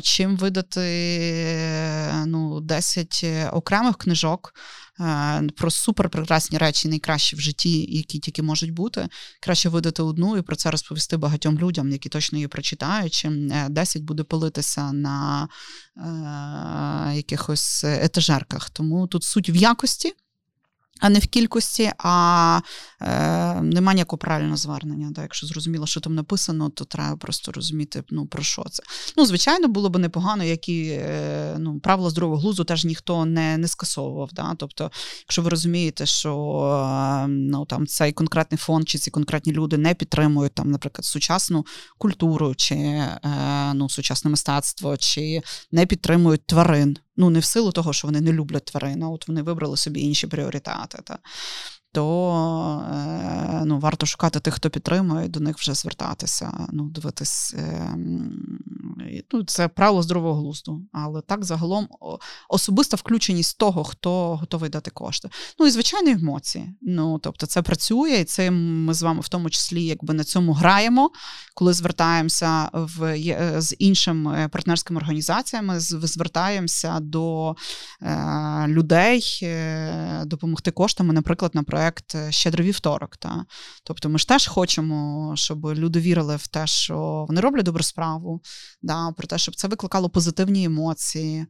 [0.02, 0.82] Чим видати
[2.26, 4.54] ну, 10 окремих книжок.
[5.58, 9.08] Про суперпрекрасні речі, найкращі в житті, які тільки можуть бути.
[9.42, 13.14] Краще видати одну і про це розповісти багатьом людям, які точно її прочитають.
[13.14, 15.48] Чим 10 буде пилитися на
[15.98, 18.70] е, якихось етажерках.
[18.70, 20.14] Тому тут суть в якості
[21.02, 22.60] а не в кількості, а
[23.02, 25.12] е, нема ніякого правильного звернення.
[25.16, 25.24] Так?
[25.24, 28.84] Якщо зрозуміло, що там написано, то треба просто розуміти, ну, про що це.
[29.18, 33.68] Ну, звичайно, було б непогано, які е, ну, правила здорового глузу теж ніхто не не
[33.68, 34.30] скасовував.
[34.34, 34.56] Да?
[34.58, 36.34] Тобто, якщо ви розумієте, що
[37.24, 41.66] е, ну, там, цей конкретний фонд чи ці конкретні люди не підтримують, там, наприклад, сучасну
[41.98, 43.20] культуру, чи е,
[43.74, 46.98] ну, сучасне мистецтво, чи не підтримують тварин.
[47.18, 50.02] Ну, не в силу того, що вони не люблять тварин, а от вони вибрали собі
[50.02, 51.00] інші пріоритети.
[51.04, 51.20] Та
[51.96, 56.68] то е, ну, варто шукати тих, хто підтримує, до них вже звертатися.
[56.72, 57.96] Ну, дивитись, е,
[59.34, 60.82] ну, це правило здорового глузду.
[60.92, 61.88] Але так загалом
[62.50, 65.30] особиста включеність того, хто готовий дати кошти.
[65.60, 66.76] Ну і звичайно, емоції.
[66.82, 70.54] Ну, тобто, це працює, і це ми з вами в тому числі якби на цьому
[70.54, 71.12] граємо,
[71.54, 77.56] коли звертаємося в е, з іншими партнерськими організаціями, звертаємося до
[78.02, 83.18] е, людей е, допомогти коштами, наприклад, на проект е, Щедрий вівторок.
[83.18, 83.46] Та?
[83.84, 88.42] Тобто ми ж теж хочемо, щоб люди вірили в те, що вони роблять добру справу,
[88.82, 88.95] да?
[89.18, 91.46] Про те, щоб це викликало позитивні емоції.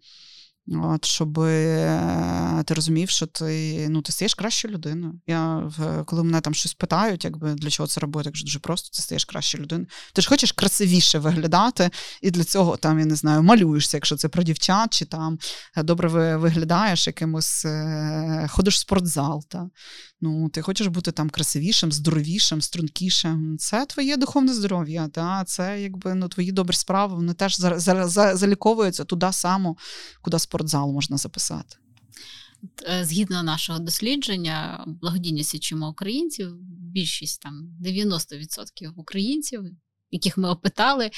[0.67, 5.13] От, Щоб е, ти розумів, що ти ну, ти стаєш кращою людиною.
[5.27, 5.71] Я,
[6.05, 9.25] Коли мене там щось питають, якби для чого це робити, так дуже просто ти стаєш
[9.25, 9.87] кращою людиною.
[10.13, 11.89] Ти ж хочеш красивіше виглядати,
[12.21, 15.39] і для цього там, я не знаю, малюєшся, якщо це про дівчат, чи там
[15.77, 19.43] е, добре виглядаєш якимось, е, ходиш в спортзал.
[19.49, 19.69] Та?
[20.21, 23.57] Ну, Ти хочеш бути там красивішим, здоровішим, стрункішим.
[23.59, 25.07] Це твоє духовне здоров'я.
[25.07, 25.43] Та?
[25.43, 27.57] Це якби ну, твої добрі справи, вони теж
[28.33, 29.75] заліковуються туди само,
[30.21, 31.77] куди спортзал спортзал можна записати?
[32.89, 36.55] Е, згідно нашого дослідження, благодійні січимо українців,
[36.93, 39.63] більшість там 90% українців,
[40.11, 41.09] яких ми опитали,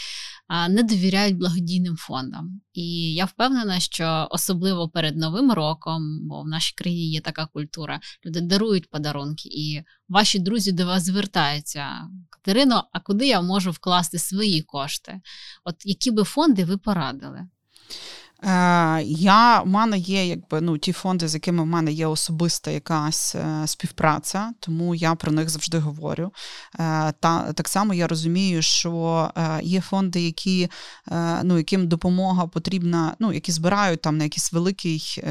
[0.69, 2.61] не довіряють благодійним фондам.
[2.73, 7.99] І я впевнена, що особливо перед Новим роком, бо в нашій країні є така культура,
[8.25, 12.09] люди дарують подарунки, і ваші друзі до вас звертаються.
[12.29, 15.21] Катерино, а куди я можу вкласти свої кошти?
[15.63, 17.47] От які би фонди ви порадили?
[18.43, 22.71] Е, я, в мене є якби ну, ті фонди, з якими в мене є особиста
[22.71, 26.31] якась е, співпраця, тому я про них завжди говорю.
[26.79, 30.69] Е, та Так само я розумію, що є фонди, які,
[31.43, 35.23] ну, яким допомога потрібна, ну, які збирають там на якийсь великий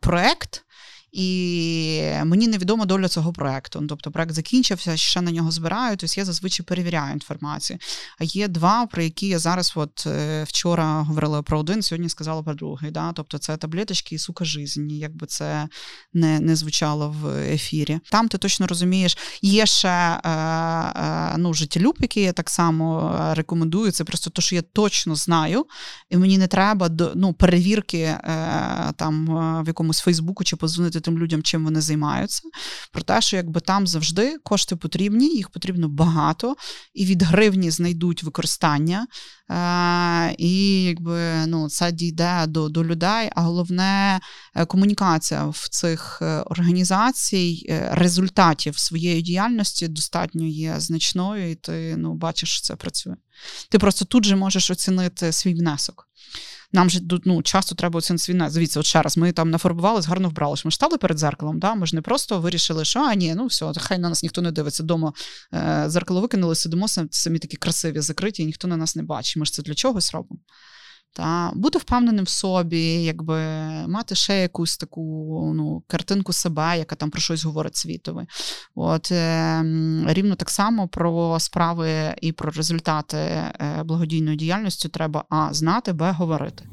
[0.00, 0.65] проект.
[1.18, 3.80] І мені невідома доля цього проекту.
[3.80, 6.00] Ну, тобто проект закінчився, ще на нього збирають.
[6.00, 7.78] Тобто я зазвичай перевіряю інформацію.
[8.18, 12.42] А є два, про які я зараз, от е, вчора говорила про один, сьогодні сказала
[12.42, 12.90] про другий.
[12.90, 13.12] Да?
[13.12, 15.68] Тобто це таблеточки і сука жизні, якби це
[16.12, 18.00] не не звучало в ефірі.
[18.10, 23.34] Там ти точно розумієш, є ще е, е, ну, життєлюб, який я так само е,
[23.34, 23.92] рекомендую.
[23.92, 25.66] Це просто те, що я точно знаю,
[26.10, 29.26] і мені не треба ну, перевірки е, там
[29.64, 32.42] в якомусь Фейсбуку чи позвонити тим людям, чим вони займаються.
[32.92, 36.56] Про те, що якби там завжди кошти потрібні, їх потрібно багато,
[36.94, 39.06] і від гривні знайдуть використання.
[39.50, 43.30] Е, і якби ну це дійде до до людей.
[43.34, 44.20] А головне
[44.54, 52.14] е, комунікація в цих е, організацій результатів своєї діяльності достатньо є значною, і ти ну
[52.14, 53.16] бачиш, що це працює.
[53.70, 56.08] Ти просто тут же можеш оцінити свій внесок.
[56.72, 58.50] Нам же ну, часто треба внесок.
[58.50, 60.56] Звідси, от ще раз, ми там нафарбувалися, гарно вбрали.
[60.64, 61.58] Ми ж стали перед зеркалом.
[61.58, 61.74] Да?
[61.74, 64.52] Ми ж не просто вирішили, що а ні, ну все, хай на нас ніхто не
[64.52, 64.82] дивиться.
[64.82, 65.12] Дома
[65.54, 69.36] е, зеркало викинули, сидимо самі такі красиві, закриті, і ніхто на нас не бачить.
[69.36, 70.40] Ми ж це для чогось робимо.
[71.16, 73.38] Та бути впевненим в собі, якби
[73.88, 75.02] мати ще якусь таку
[75.56, 78.26] ну, картинку себе, яка там про щось говорить світове.
[78.74, 79.62] От е,
[80.06, 86.12] рівно так само про справи і про результати е, благодійної діяльності треба а знати, б
[86.12, 86.64] говорити.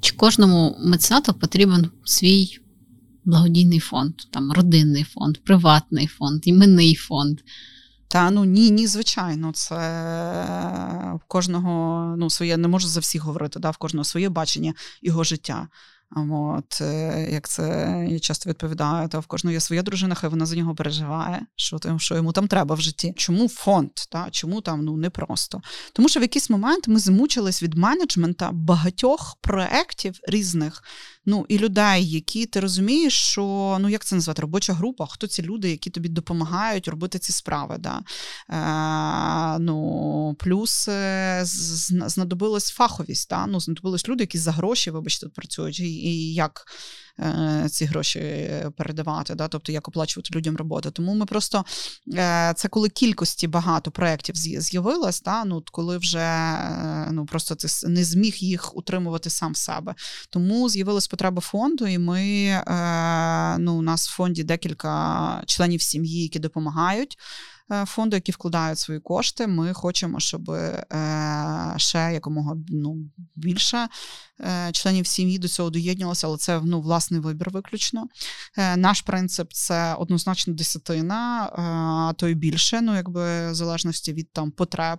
[0.00, 2.58] Чи кожному меценату потрібен свій
[3.24, 7.38] благодійний фонд, там родинний фонд, приватний фонд, іменний фонд?
[8.08, 9.76] Та ну ні, ні, звичайно, це
[11.14, 15.24] в кожного ну своє не можу за всіх говорити, да, в кожного своє бачення його
[15.24, 15.68] життя.
[16.30, 20.46] От, е, Як це я часто відповідаю, то в кожного є своя дружина, хай вона
[20.46, 23.14] за нього переживає, що там, що йому там треба в житті.
[23.16, 23.90] Чому фонд?
[24.10, 24.28] Та?
[24.30, 25.60] Чому там ну непросто?
[25.92, 30.82] Тому що в якийсь момент ми змучились від менеджмента багатьох проєктів різних.
[31.28, 35.06] Ну і людей, які ти розумієш, що ну як це назвати робоча група?
[35.06, 37.76] Хто ці люди, які тобі допомагають робити ці справи?
[37.78, 38.00] Да?
[38.50, 43.30] Е, ну, Плюс е, знадобилась фаховість.
[43.30, 43.46] Да?
[43.46, 46.66] Ну, Знадобились люди, які за гроші, вибачте, працюють, і, і як
[47.70, 50.90] ці гроші передавати, да, тобто як оплачувати людям роботу.
[50.90, 51.64] Тому ми просто
[52.14, 57.68] е, це коли кількості багато проєктів з'явилось, да, ну коли вже е, ну просто ти
[57.88, 59.94] не зміг їх утримувати сам себе.
[60.30, 62.48] Тому з'явилась потреба фонду, і ми
[63.58, 67.18] ну, у нас в фонді декілька членів сім'ї, які допомагають.
[67.72, 69.46] Е, фонду, які вкладають свої кошти.
[69.46, 70.84] Ми хочемо, щоб е,
[71.76, 72.96] ще якомога ну,
[73.36, 73.88] більше
[74.40, 78.06] е, членів сім'ї до цього доєднувалося, але це ну, власний вибір виключно.
[78.76, 84.50] Наш принцип це однозначно десятина, а то й більше, ну якби в залежності від там
[84.50, 84.98] потреб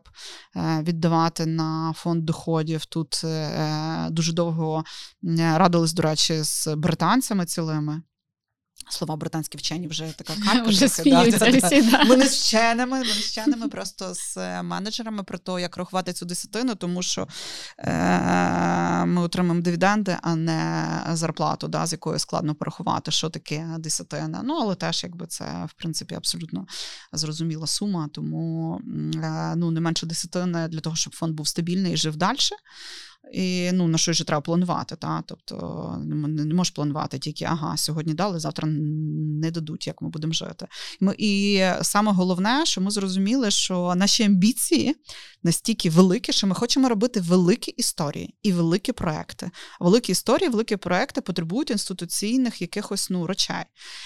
[0.55, 2.85] віддавати на фонд доходів.
[2.85, 3.21] Тут
[4.09, 4.83] дуже довго
[5.37, 8.01] радились, до речі, з британцями цілими.
[8.89, 10.33] Слова британські вчені вже така
[11.91, 12.03] да.
[12.03, 15.77] Ми не з вченими, ми не з вченими, просто з е, менеджерами про те, як
[15.77, 17.27] рахувати цю десятину, тому що
[17.77, 24.41] е, ми отримаємо дивіденди, а не зарплату, да, з якою складно порахувати, що таке десятина.
[24.43, 26.65] Ну, але теж якби це в принципі абсолютно
[27.13, 28.81] зрозуміла сума, тому
[29.23, 32.37] е, ну, не менше десятини для того, щоб фонд був стабільний і жив далі.
[33.33, 34.95] І ну, на що ж треба планувати.
[34.95, 35.23] Та?
[35.27, 35.95] Тобто
[36.27, 40.67] не можеш планувати тільки ага, сьогодні дали, завтра не дадуть, як ми будемо жити.
[40.99, 44.95] Ми, І саме головне, що ми зрозуміли, що наші амбіції
[45.43, 49.51] настільки великі, що ми хочемо робити великі історії і великі проекти.
[49.79, 53.63] Великі історії, великі проекти потребують інституційних якихось ну, речей.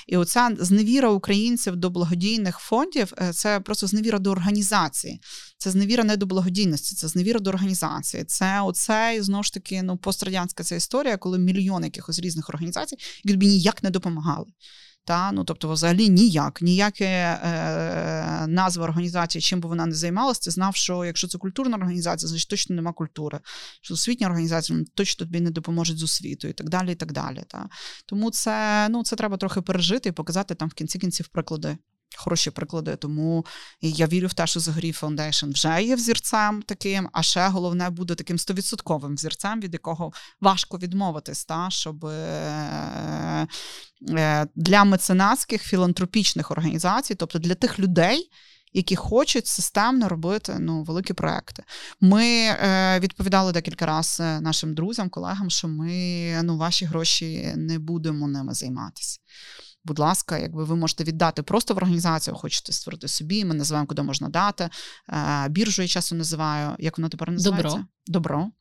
[0.08, 5.20] І оця зневіра українців до благодійних фондів е, це просто зневіра до організації.
[5.58, 8.24] Це зневіра не до благодійності, це зневіра до організації.
[8.24, 13.34] Це оце, знову ж таки, ну, пострадянська ця історія, коли мільйони якихось різних організацій, які
[13.34, 14.46] тобі ніяк не допомагали.
[15.06, 20.52] Та, ну, Тобто, взагалі ніяк, ніяке е, назва організації, чим би вона не займалася, ти
[20.52, 23.40] знав, що якщо це культурна організація, значить точно нема культури.
[23.82, 26.92] Що освітня організація ну, точно тобі не допоможуть з освітою і так далі.
[26.92, 27.44] і так далі.
[27.48, 27.70] Та.
[28.06, 31.78] Тому це ну, це треба трохи пережити і показати там в кінці кінців приклади
[32.18, 33.46] Хороші приклади, тому
[33.82, 38.16] я вірю в те, що Загорій Foundation вже є взірцем таким, а ще головне буде
[38.16, 40.12] таким стовідсотковим взірцем, від якого
[40.42, 43.48] важко відмовитись, та, щоб е,
[44.10, 48.30] е, для меценатських філантропічних організацій, тобто для тих людей.
[48.76, 51.64] Які хочуть системно робити ну, великі проекти.
[52.02, 58.28] Ми е, відповідали декілька разів нашим друзям, колегам, що ми ну, ваші гроші не будемо
[58.28, 59.20] ними займатися
[59.86, 63.46] будь ласка, якби ви можете віддати просто в організацію, хочете створити собі.
[63.46, 64.70] Ми називаємо, куди можна дати.
[65.10, 66.76] Е, біржу я часу називаю.
[66.80, 67.70] Як воно тепер називається?
[67.70, 67.86] Добро.
[68.08, 68.52] Добро.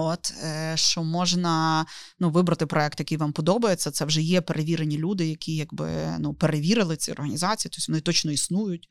[0.00, 1.86] От е, що можна
[2.18, 3.90] ну, вибрати проект, який вам подобається.
[3.90, 8.88] Це вже є перевірені люди, які якби ну перевірили ці організації, тобто вони точно існують.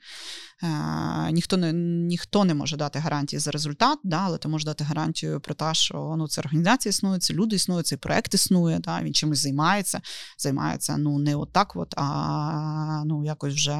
[0.63, 4.83] Е, Ніхто не ніхто не може дати гарантії за результат, да, але ти можеш дати
[4.83, 8.79] гарантію про те, що ну ця організація існує, ці люди існують, цей проект існує.
[8.79, 10.01] Да, Він чимось займається,
[10.37, 13.77] займається ну не отак, от, а ну якось вже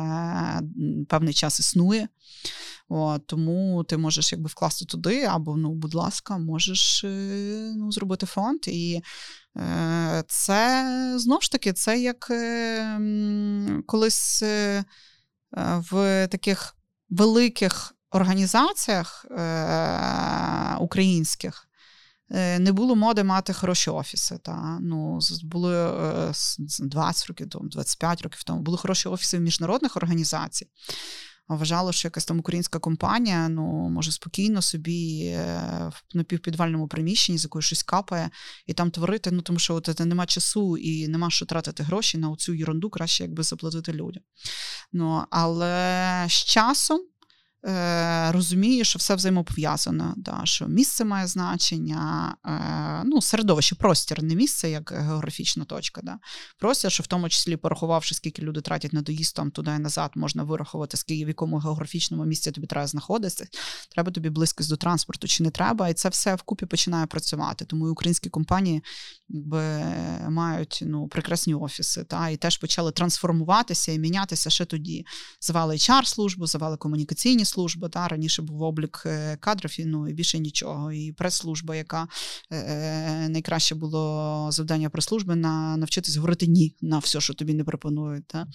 [1.08, 2.08] певний час існує.
[2.90, 7.04] От, Тому ти можеш якби вкласти туди, або, ну, будь ласка, можеш
[7.78, 8.60] ну, зробити фонд.
[8.68, 9.02] І
[10.28, 12.32] це знову ж таки це як
[13.86, 14.44] колись
[15.92, 16.76] в таких
[17.10, 19.26] великих організаціях
[20.80, 21.68] українських.
[22.60, 24.38] Не було моди мати хороші офіси.
[24.38, 24.80] Та?
[24.82, 25.94] Ну, Були
[26.80, 30.68] 20 років тому, 25 років тому, були хороші офіси в міжнародних організацій.
[31.48, 37.44] Вважало, що якась там українська компанія ну, може спокійно собі е, в напівпідвальному приміщенні, з
[37.44, 38.30] якою щось капає,
[38.66, 42.36] і там творити, ну тому що от нема часу і нема що тратити гроші на
[42.36, 44.24] цю ерунду, краще якби заплатити людям.
[44.94, 47.00] Ну, Але з часом
[47.68, 54.36] е, розуміє, що все взаємопов'язано, да, що місце має значення, е, ну, середовище, простір, не
[54.36, 56.02] місце як географічна точка.
[56.04, 56.20] Да.
[56.60, 60.12] Простір, що в тому числі порахувавши, скільки люди тратять на доїзд там туди і назад,
[60.16, 63.48] можна вирахувати, скільки в якому географічному місці тобі треба знаходитися.
[63.92, 67.66] Треба тобі близькість до транспорту чи не треба, і це все вкупі починає працювати.
[67.66, 68.84] Тому і українські компанії
[69.30, 69.86] якби,
[70.30, 75.06] мають ну, прекрасні офіси, та, і теж почали трансформуватися і мінятися ще тоді.
[75.42, 77.90] Завали HR-службу, завали комунікаційні служба.
[77.90, 80.92] Та раніше був облік е, кадрів і ну і більше нічого.
[80.92, 82.08] І прес-служба, яка
[82.52, 87.64] е, е, найкраще було завдання прес-служби на навчитись говорити ні на все, що тобі не
[87.64, 88.28] пропонують.
[88.28, 88.48] Та.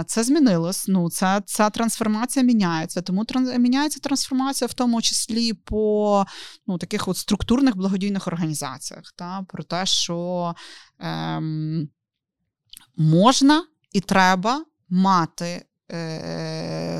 [0.00, 0.88] Е, це змінилось.
[0.88, 3.02] Ну, ця, ця трансформація міняється.
[3.02, 6.24] Тому тран, міняється трансформація, в тому числі по
[6.66, 9.14] ну, таких от структурних благодійних організаціях.
[9.16, 10.54] Та, Про те, що
[11.00, 11.42] е,
[12.96, 15.64] можна і треба мати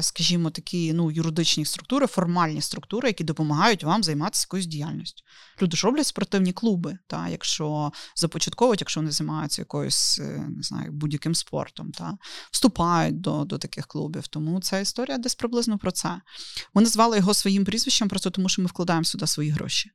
[0.02, 5.22] скажімо, такі ну, юридичні структури, формальні структури, які допомагають вам займатися якоюсь діяльністю.
[5.62, 10.92] Люди ж роблять спортивні клуби, та, якщо започатковують, якщо вони займаються якоюсь е, не знаю,
[10.92, 12.16] будь-яким спортом, та,
[12.52, 14.26] вступають до до таких клубів.
[14.26, 16.20] Тому ця історія десь приблизно про це.
[16.74, 19.90] Ми назвали його своїм прізвищем, просто тому що ми вкладаємо сюди свої гроші.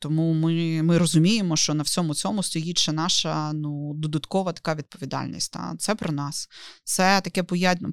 [0.00, 5.52] Тому ми ми розуміємо, що на всьому цьому стоїть ще наша ну, додаткова така відповідальність.
[5.52, 5.74] Та?
[5.78, 6.48] Це про нас.
[6.84, 7.42] Це таке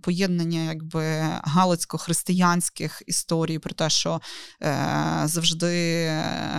[0.01, 1.01] поєднання якби
[1.43, 4.21] галицько-християнських історій про те, що
[4.63, 6.05] е, завжди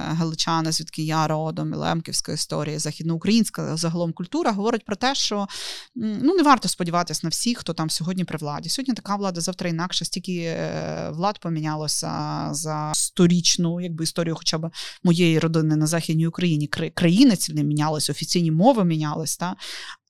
[0.08, 5.46] галичани, звідки я родом, і Лемківська історія, західноукраїнська загалом культура говорить про те, що
[5.94, 8.68] ну, не варто сподіватися на всіх, хто там сьогодні при владі.
[8.68, 14.70] Сьогодні така влада, завтра інакше, стільки е, влад помінялося за сторічну якби, історію, хоча б
[15.04, 19.56] моєї родини на Західній Україні країни не мінялись, офіційні мови мінялись, та?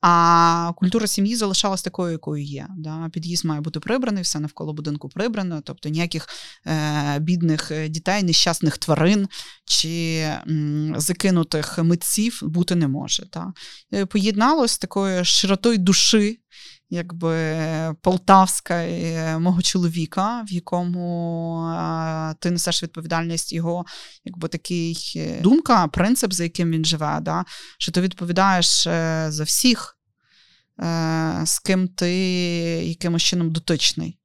[0.00, 2.68] А культура сім'ї залишалась такою, якою є.
[2.76, 3.08] Да?
[3.12, 6.28] Під'їзд має бути прибраний, все навколо будинку прибрано, тобто ніяких
[6.66, 9.28] е, бідних е, дітей, нещасних тварин
[9.64, 10.18] чи
[10.48, 13.30] м, закинутих митців бути не може.
[13.30, 13.52] Та?
[13.94, 16.38] Е, поєдналось такою широтою душі
[16.90, 17.58] якби
[18.02, 23.84] полтавська е, мого чоловіка, в якому а, ти несеш відповідальність його,
[24.24, 27.44] якби такий е, думка, принцип, за яким він живе, да?
[27.78, 29.97] що ти відповідаєш е, за всіх,
[31.44, 32.12] з ким ти
[32.84, 34.18] якимось чином дотичний.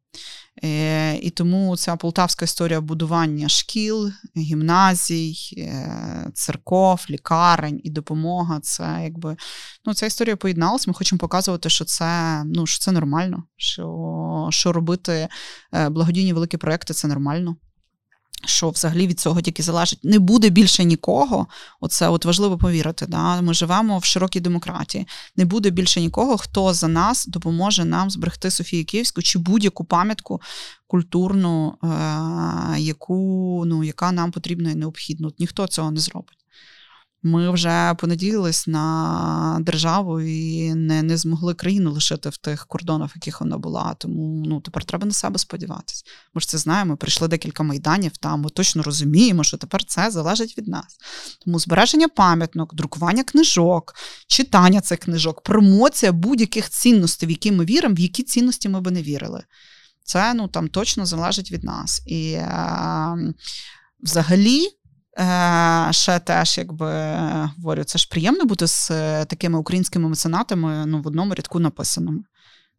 [0.63, 8.99] Е, і тому ця полтавська історія будування шкіл, гімназій, е, церков, лікарень і допомога це
[9.03, 9.37] якби
[9.85, 10.87] ну, ця історія поєдналась.
[10.87, 15.27] Ми хочемо показувати, що це ну, що це нормально, що, що робити
[15.73, 17.55] е, благодійні великі проекти це нормально
[18.45, 21.47] що взагалі від цього тільки залежить, не буде більше нікого.
[21.79, 23.05] Оце от важливо повірити.
[23.05, 23.41] Да?
[23.41, 25.07] Ми живемо в широкій демократії.
[25.35, 30.41] Не буде більше нікого, хто за нас допоможе нам зберегти Софію Київську чи будь-яку пам'ятку
[30.87, 35.27] культурну, е- яку ну, яка нам потрібна і необхідна.
[35.27, 36.42] От Ніхто цього не зробить.
[37.25, 43.17] Ми вже понадіялись на державу і не не змогли країну лишити в тих кордонах, в
[43.17, 43.95] яких вона була.
[43.99, 46.03] Тому ну тепер треба на себе сподіватися.
[46.33, 46.97] Ми ж це знаємо.
[46.97, 48.17] Прийшли декілька майданів.
[48.17, 50.97] Там ми точно розуміємо, що тепер це залежить від нас.
[51.45, 53.93] Тому збереження пам'яток, друкування книжок,
[54.27, 58.91] читання цих книжок, промоція будь-яких цінностей, в які ми віримо, в які цінності ми би
[58.91, 59.43] не вірили.
[60.03, 62.03] Це ну там точно залежить від нас.
[62.07, 63.33] І е,
[64.03, 64.67] взагалі.
[65.19, 66.91] Е, ще теж, якби
[67.57, 72.23] говорю, це ж приємно бути з е, такими українськими меценатами ну, в одному рядку написаному.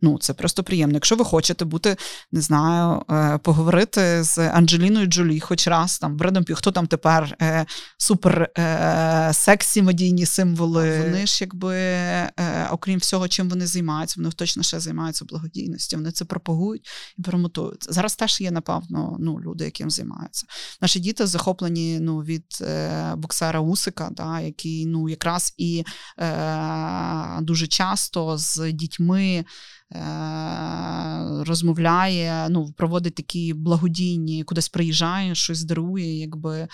[0.03, 0.95] Ну, це просто приємно.
[0.95, 1.97] Якщо ви хочете бути,
[2.33, 7.37] не знаю, е, поговорити з Анджеліною Джолі, хоч раз там Бредом Пі, хто там тепер
[7.43, 7.67] е,
[7.99, 11.03] супер е, сексі медійні символи.
[11.03, 12.33] Вони ж, якби, е,
[12.71, 15.97] окрім всього, чим вони займаються, вони точно ще займаються благодійністю.
[15.97, 16.89] Вони це пропагують
[17.19, 17.93] і промотують.
[17.93, 20.47] Зараз теж є, напевно, ну, люди, яким займаються.
[20.81, 25.85] Наші діти захоплені ну, від е, боксера Усика, да, який ну, якраз і
[26.19, 29.45] е, дуже часто з дітьми.
[31.47, 36.69] Розмовляє, ну, проводить такі благодійні, кудись приїжджає, щось дарує, якби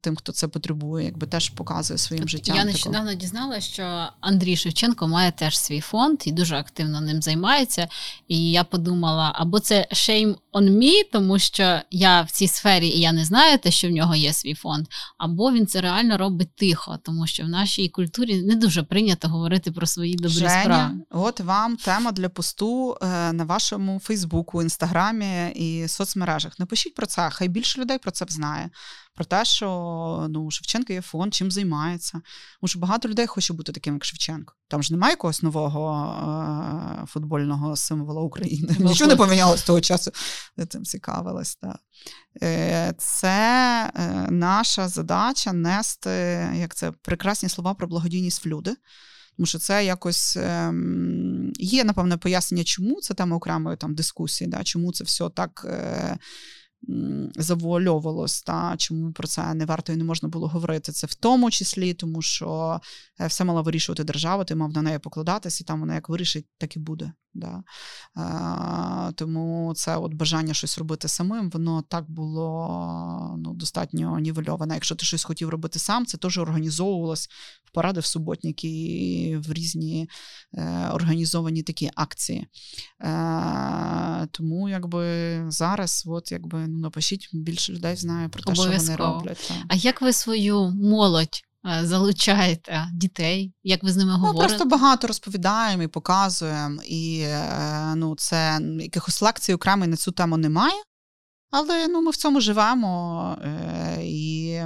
[0.00, 2.56] тим, хто це потребує, якби теж показує своїм життям.
[2.56, 7.88] Я нещодавно дізналася, що Андрій Шевченко має теж свій фонд і дуже активно ним займається.
[8.28, 13.00] І я подумала, або це shame on me, тому що я в цій сфері і
[13.00, 14.86] я не знаю те, що в нього є свій фонд,
[15.18, 19.72] або він це реально робить тихо, тому що в нашій культурі не дуже прийнято говорити
[19.72, 20.94] про свої добрі Женя, справи.
[21.10, 26.58] От вам тема для посту е, на вашому Фейсбуку, інстаграмі і соцмережах.
[26.58, 28.70] Напишіть про це, хай більше людей про це знає
[29.14, 32.12] про те, що ну, Шевченко є фонд, чим займається.
[32.60, 34.54] Тому що багато людей хоче бути таким, як Шевченко.
[34.68, 36.14] Там ж немає якогось нового
[37.02, 38.76] е- футбольного символа України.
[38.78, 40.10] Ну, Нічого не помінялося з того часу.
[40.56, 41.58] Я цим цікавилась.
[41.62, 41.78] Да.
[42.42, 46.10] Е- Це е- наша задача нести
[46.54, 48.76] як це прекрасні слова про благодійність в люди.
[49.36, 54.64] Тому що це якось ем, є, напевне, пояснення, чому це тема окремої там дискусії, да,
[54.64, 56.18] чому це все так е,
[57.36, 60.92] завуальовувалось, та чому про це не варто і не можна було говорити.
[60.92, 62.80] Це в тому числі, тому що
[63.20, 66.46] е, все мала вирішувати держава, ти мав на неї покладатись, і там вона як вирішить,
[66.58, 67.12] так і буде.
[67.34, 67.62] Да.
[68.14, 74.74] А, Тому це от бажання щось робити самим, воно так було ну, достатньо нівельоване.
[74.74, 77.28] Якщо ти щось хотів робити сам, це теж організовувалось
[77.64, 80.10] в поради в суботники і в різні
[80.54, 82.46] е, організовані такі акції.
[83.00, 88.96] Е, Тому якби зараз, от якби ну напишіть, більше людей знає про те, що вони
[88.96, 89.44] роблять.
[89.48, 89.56] Так.
[89.68, 91.42] А як ви свою молодь?
[91.66, 94.42] Е, залучаєте дітей, як ви з ними говорите?
[94.42, 100.12] Ми просто багато розповідаємо і показуємо, і е, ну, це якихось лекцій окремої на цю
[100.12, 100.82] тему немає.
[101.52, 104.58] Але ну, ми в цьому живемо, е, і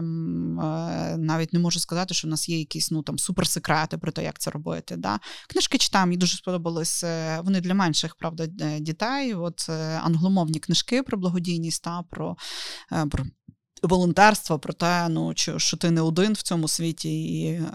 [1.17, 4.39] навіть не можу сказати, що в нас є якісь ну, там, суперсекрети про те, як
[4.39, 4.97] це робити.
[4.97, 5.21] Да?
[5.49, 7.05] Книжки читаю, мені дуже сподобались.
[7.43, 8.47] Вони для менших правда,
[8.81, 9.35] дітей.
[9.35, 9.69] От
[10.03, 12.37] англомовні книжки про благодійність та про,
[13.11, 13.25] про
[13.83, 17.71] волонтерства, про те, ну, що ти не один в цьому світі, і е,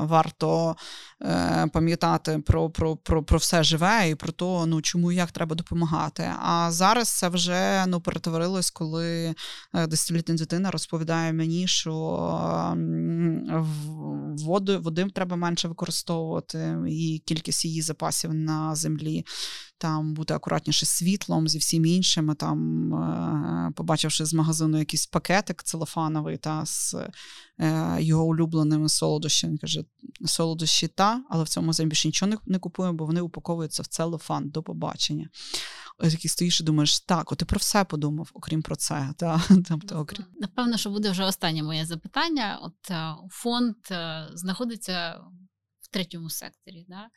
[0.00, 0.76] варто
[1.22, 5.32] е, пам'ятати про про, про, про все живе і про те, ну, чому і як
[5.32, 6.30] треба допомагати.
[6.42, 9.34] А зараз це вже ну, перетворилось, коли
[9.74, 11.94] е, десятилітня дитина розповідає мені, що
[14.38, 19.24] воду, води треба менше використовувати, і кількість її запасів на землі
[19.78, 22.34] там бути акуратніше світлом, зі всім іншим.
[22.34, 26.96] Там, е, побачивши з магазину якийсь пакетик целофановий та з
[27.60, 29.84] е, його улюбленими солодощами, каже:
[30.26, 33.86] солодощі та, але в цьому магазині більше нічого не, не купуємо, бо вони упаковуються в
[33.86, 35.28] целофан до побачення.
[35.98, 39.14] Ось такий стоїш і думаєш, так, от ти про все подумав, окрім про це.
[39.16, 40.24] Та, тобто, окрім...
[40.40, 42.58] Напевно, що буде вже останнє моє запитання.
[42.62, 43.76] От е, фонд
[44.34, 45.20] знаходиться
[45.80, 46.86] в третьому секторі.
[46.88, 47.08] Да?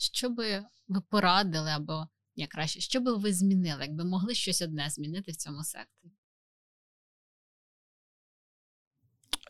[0.00, 4.90] Що би ви порадили, або як краще, що би ви змінили, якби могли щось одне
[4.90, 6.12] змінити в цьому секторі?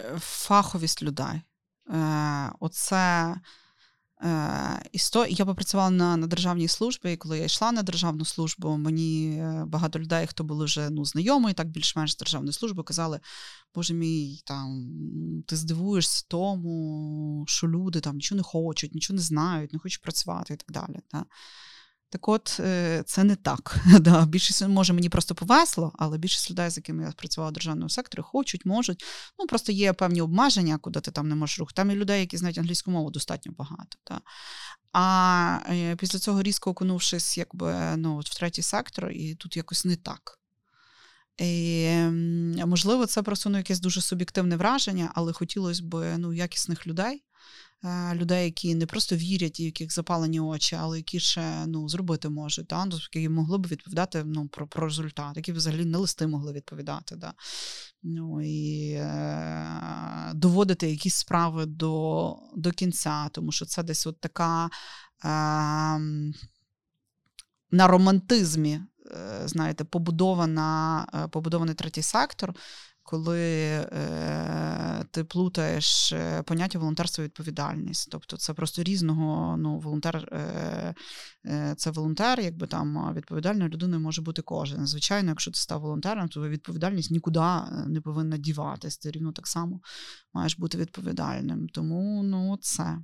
[0.01, 1.43] Е, фаховість людей.
[1.91, 3.35] Е, Оце.
[5.29, 9.65] Я попрацювала на на державній службі, і коли я йшла на державну службу, мені е,
[9.67, 13.21] багато людей, хто були вже ну, знайомі, так більш-менш з державної служби, казали:
[13.75, 14.91] Боже мій, там
[15.47, 20.55] ти здивуєшся тому, що люди там нічого не хочуть, нічого не знають, не хочуть працювати
[20.55, 21.01] і так далі.
[21.13, 21.25] Да?
[22.13, 23.77] Так от, е, це не так.
[24.01, 27.89] Да, Більшість може мені просто повесло, але більшість людей, з якими я працювала в державному
[27.89, 29.05] секторі, хочуть, можуть.
[29.39, 31.77] Ну просто є певні обмеження, куди ти там не можеш рухати.
[31.77, 33.99] Там і людей, які знають англійську мову, достатньо багато.
[34.11, 34.21] Да.
[34.93, 39.97] А е, після цього різко окунувшись, якби ну, в третій сектор, і тут якось не
[39.97, 40.39] так.
[41.39, 41.89] І,
[42.67, 47.23] Можливо, це просто ну, якесь дуже суб'єктивне враження, але хотілося б ну, якісних людей,
[48.15, 52.69] людей, які не просто вірять, і яких запалені очі, але які ще ну, зробити можуть,
[52.69, 52.85] та?
[52.85, 57.17] Ну, які могли б відповідати ну, про про результат, які взагалі не листи могли відповідати.
[57.17, 57.35] Да?
[58.03, 64.65] Ну, і е, Доводити якісь справи до до кінця, тому що це десь от така
[64.65, 64.71] е,
[67.71, 68.81] на романтизмі.
[69.11, 72.55] Е, знаєте, побудована, е, побудований третій сектор,
[73.11, 78.09] коли е, ти плутаєш е, поняття волонтерства і відповідальність.
[78.11, 80.95] Тобто це просто різного ну, волонтер, е,
[81.47, 84.87] е, це волонтер, якби там відповідальною людиною може бути кожен.
[84.87, 88.99] Звичайно, якщо ти став волонтером, то відповідальність нікуди е, не повинна діватись.
[88.99, 89.81] Ти рівно так само
[90.33, 91.69] маєш бути відповідальним.
[91.69, 92.99] Тому ну, це.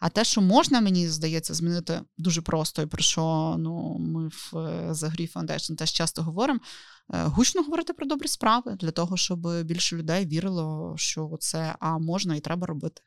[0.00, 4.52] А те, що можна, мені здається, змінити дуже просто, і про що ну, ми в
[4.90, 6.60] The Gree Foundation теж часто говоримо.
[7.14, 11.98] Е, гучно говорити про добрі справи для того, щоб більше людей вірило, що це а
[11.98, 13.02] можна і треба робити.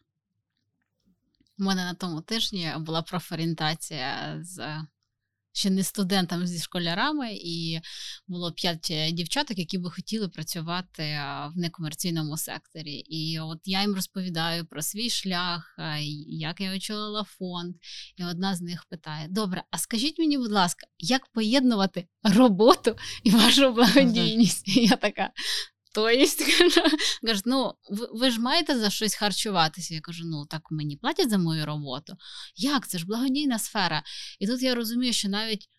[1.59, 4.81] У мене на тому тижні була профорієнтація з
[5.59, 7.79] ще не студентами зі школярами, і
[8.27, 11.03] було п'ять е, дівчаток, які би хотіли працювати
[11.55, 12.93] в некомерційному секторі.
[12.93, 15.75] І от я їм розповідаю про свій шлях,
[16.27, 17.75] як я очолила фонд.
[18.17, 23.29] І одна з них питає: Добре, а скажіть мені, будь ласка, як поєднувати роботу і
[23.29, 24.67] вашу благодійність?
[24.67, 25.29] І я така.
[25.93, 26.43] То есть,
[27.23, 29.93] кажуть, ну ви, ви ж маєте за щось харчуватися.
[29.93, 32.13] Я кажу, ну так мені платять за мою роботу.
[32.55, 32.87] Як?
[32.87, 34.03] Це ж благодійна сфера.
[34.39, 35.69] І тут я розумію, що навіть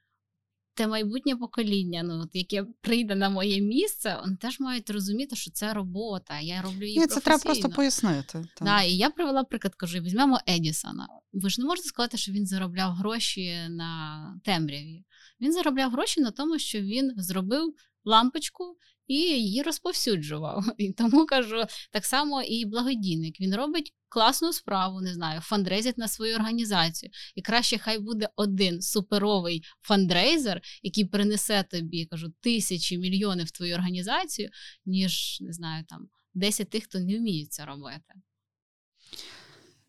[0.74, 5.50] те майбутнє покоління, ну от яке прийде на моє місце, вони теж мають розуміти, що
[5.50, 6.40] це робота.
[6.40, 6.98] Я роблю її.
[6.98, 8.32] Ні, Це треба просто пояснити.
[8.54, 11.08] Так, да, І я привела приклад, кажу: візьмемо Едісона.
[11.32, 15.04] Ви ж не можете сказати, що він заробляв гроші на темряві.
[15.40, 18.76] Він заробляв гроші на тому, що він зробив лампочку
[19.10, 20.64] і її розповсюджував.
[20.78, 23.40] І тому кажу, так само і благодійник.
[23.40, 27.10] Він робить класну справу, не знаю, фандрейзить на свою організацію.
[27.34, 33.74] І краще хай буде один суперовий фандрейзер, який принесе тобі, кажу, тисячі мільйони в твою
[33.74, 34.50] організацію,
[34.86, 38.14] ніж не знаю, там 10 тих, хто не вміє це робити.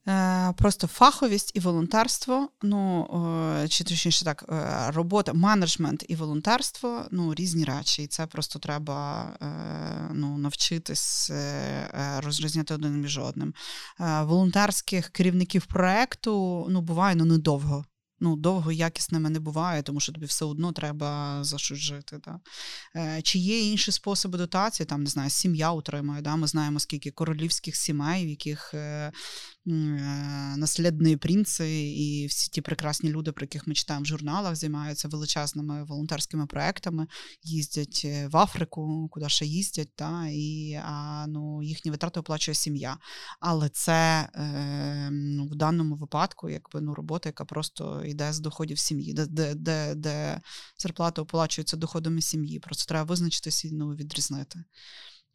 [0.07, 3.07] Е, просто фаховість і волонтерство, ну
[3.69, 8.03] чи точніше так, е, робота, менеджмент і волонтерство ну, різні речі.
[8.03, 11.31] І це просто треба е, ну, навчитись
[12.17, 13.53] розрізняти один між одним.
[13.99, 17.85] Волонтерських керівників проекту ну, буває ну, недовго
[18.21, 22.19] ну, довго якісними не буває, тому що тобі все одно треба за щось жити.
[22.25, 22.39] Да?
[22.95, 24.87] Е, Чи є інші способи дотації?
[24.87, 26.21] Там не знаю, сім'я утримує.
[26.21, 26.35] Да?
[26.35, 29.11] Ми знаємо, скільки королівських сімей, в яких е, е,
[29.65, 35.83] наслідні принци і всі ті прекрасні люди, про яких ми читаємо в журналах, займаються величезними
[35.83, 37.07] волонтерськими проектами,
[37.43, 40.27] їздять е, в Африку, куди ще їздять, да?
[40.27, 42.97] і а, ну, їхні витрати оплачує сім'я.
[43.39, 48.79] Але це е, ну, в даному випадку якби ну, робота, яка просто йде з доходів
[48.79, 50.41] сім'ї, де де, де, де
[50.77, 52.59] зарплата оплачується доходами сім'ї.
[52.59, 54.63] Просто треба визначитися і ну, відрізнити.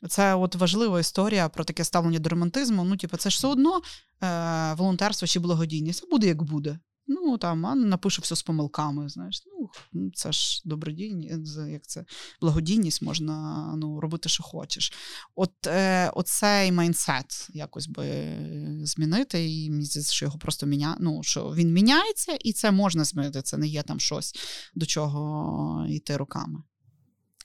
[0.09, 2.85] Це от важлива історія про таке ставлення до романтизму.
[2.85, 3.81] Ну, типу, це ж все одно
[4.23, 6.01] е, волонтерство чи благодійність.
[6.01, 6.79] Це буде як буде.
[7.09, 9.09] Ну там а напише все з помилками.
[9.09, 9.71] Знаєш, ну
[10.15, 12.05] це ж добродійність, як це
[12.41, 14.93] благодійність, можна ну, робити, що хочеш.
[15.35, 18.37] От е, оцей майнсет якось би
[18.83, 20.97] змінити, і мені що його просто міня...
[21.01, 23.43] ну, що він міняється, і це можна змінити.
[23.43, 24.35] Це не є там щось
[24.75, 26.63] до чого йти руками.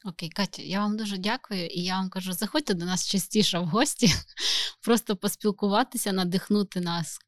[0.05, 3.65] Окей, Катя, я вам дуже дякую, і я вам кажу, заходьте до нас частіше в
[3.65, 4.13] гості,
[4.81, 7.19] просто поспілкуватися, надихнути нас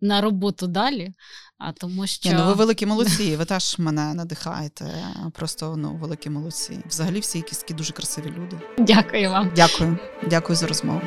[0.00, 1.12] на роботу далі.
[1.58, 5.06] А тому що Ні, ну ви великі молодці, ви теж мене надихаєте.
[5.32, 6.78] Просто ну великі молодці.
[6.88, 8.60] Взагалі, всі якісь такі дуже красиві люди.
[8.78, 9.52] Дякую вам.
[9.56, 9.98] Дякую,
[10.30, 11.02] дякую за розмову.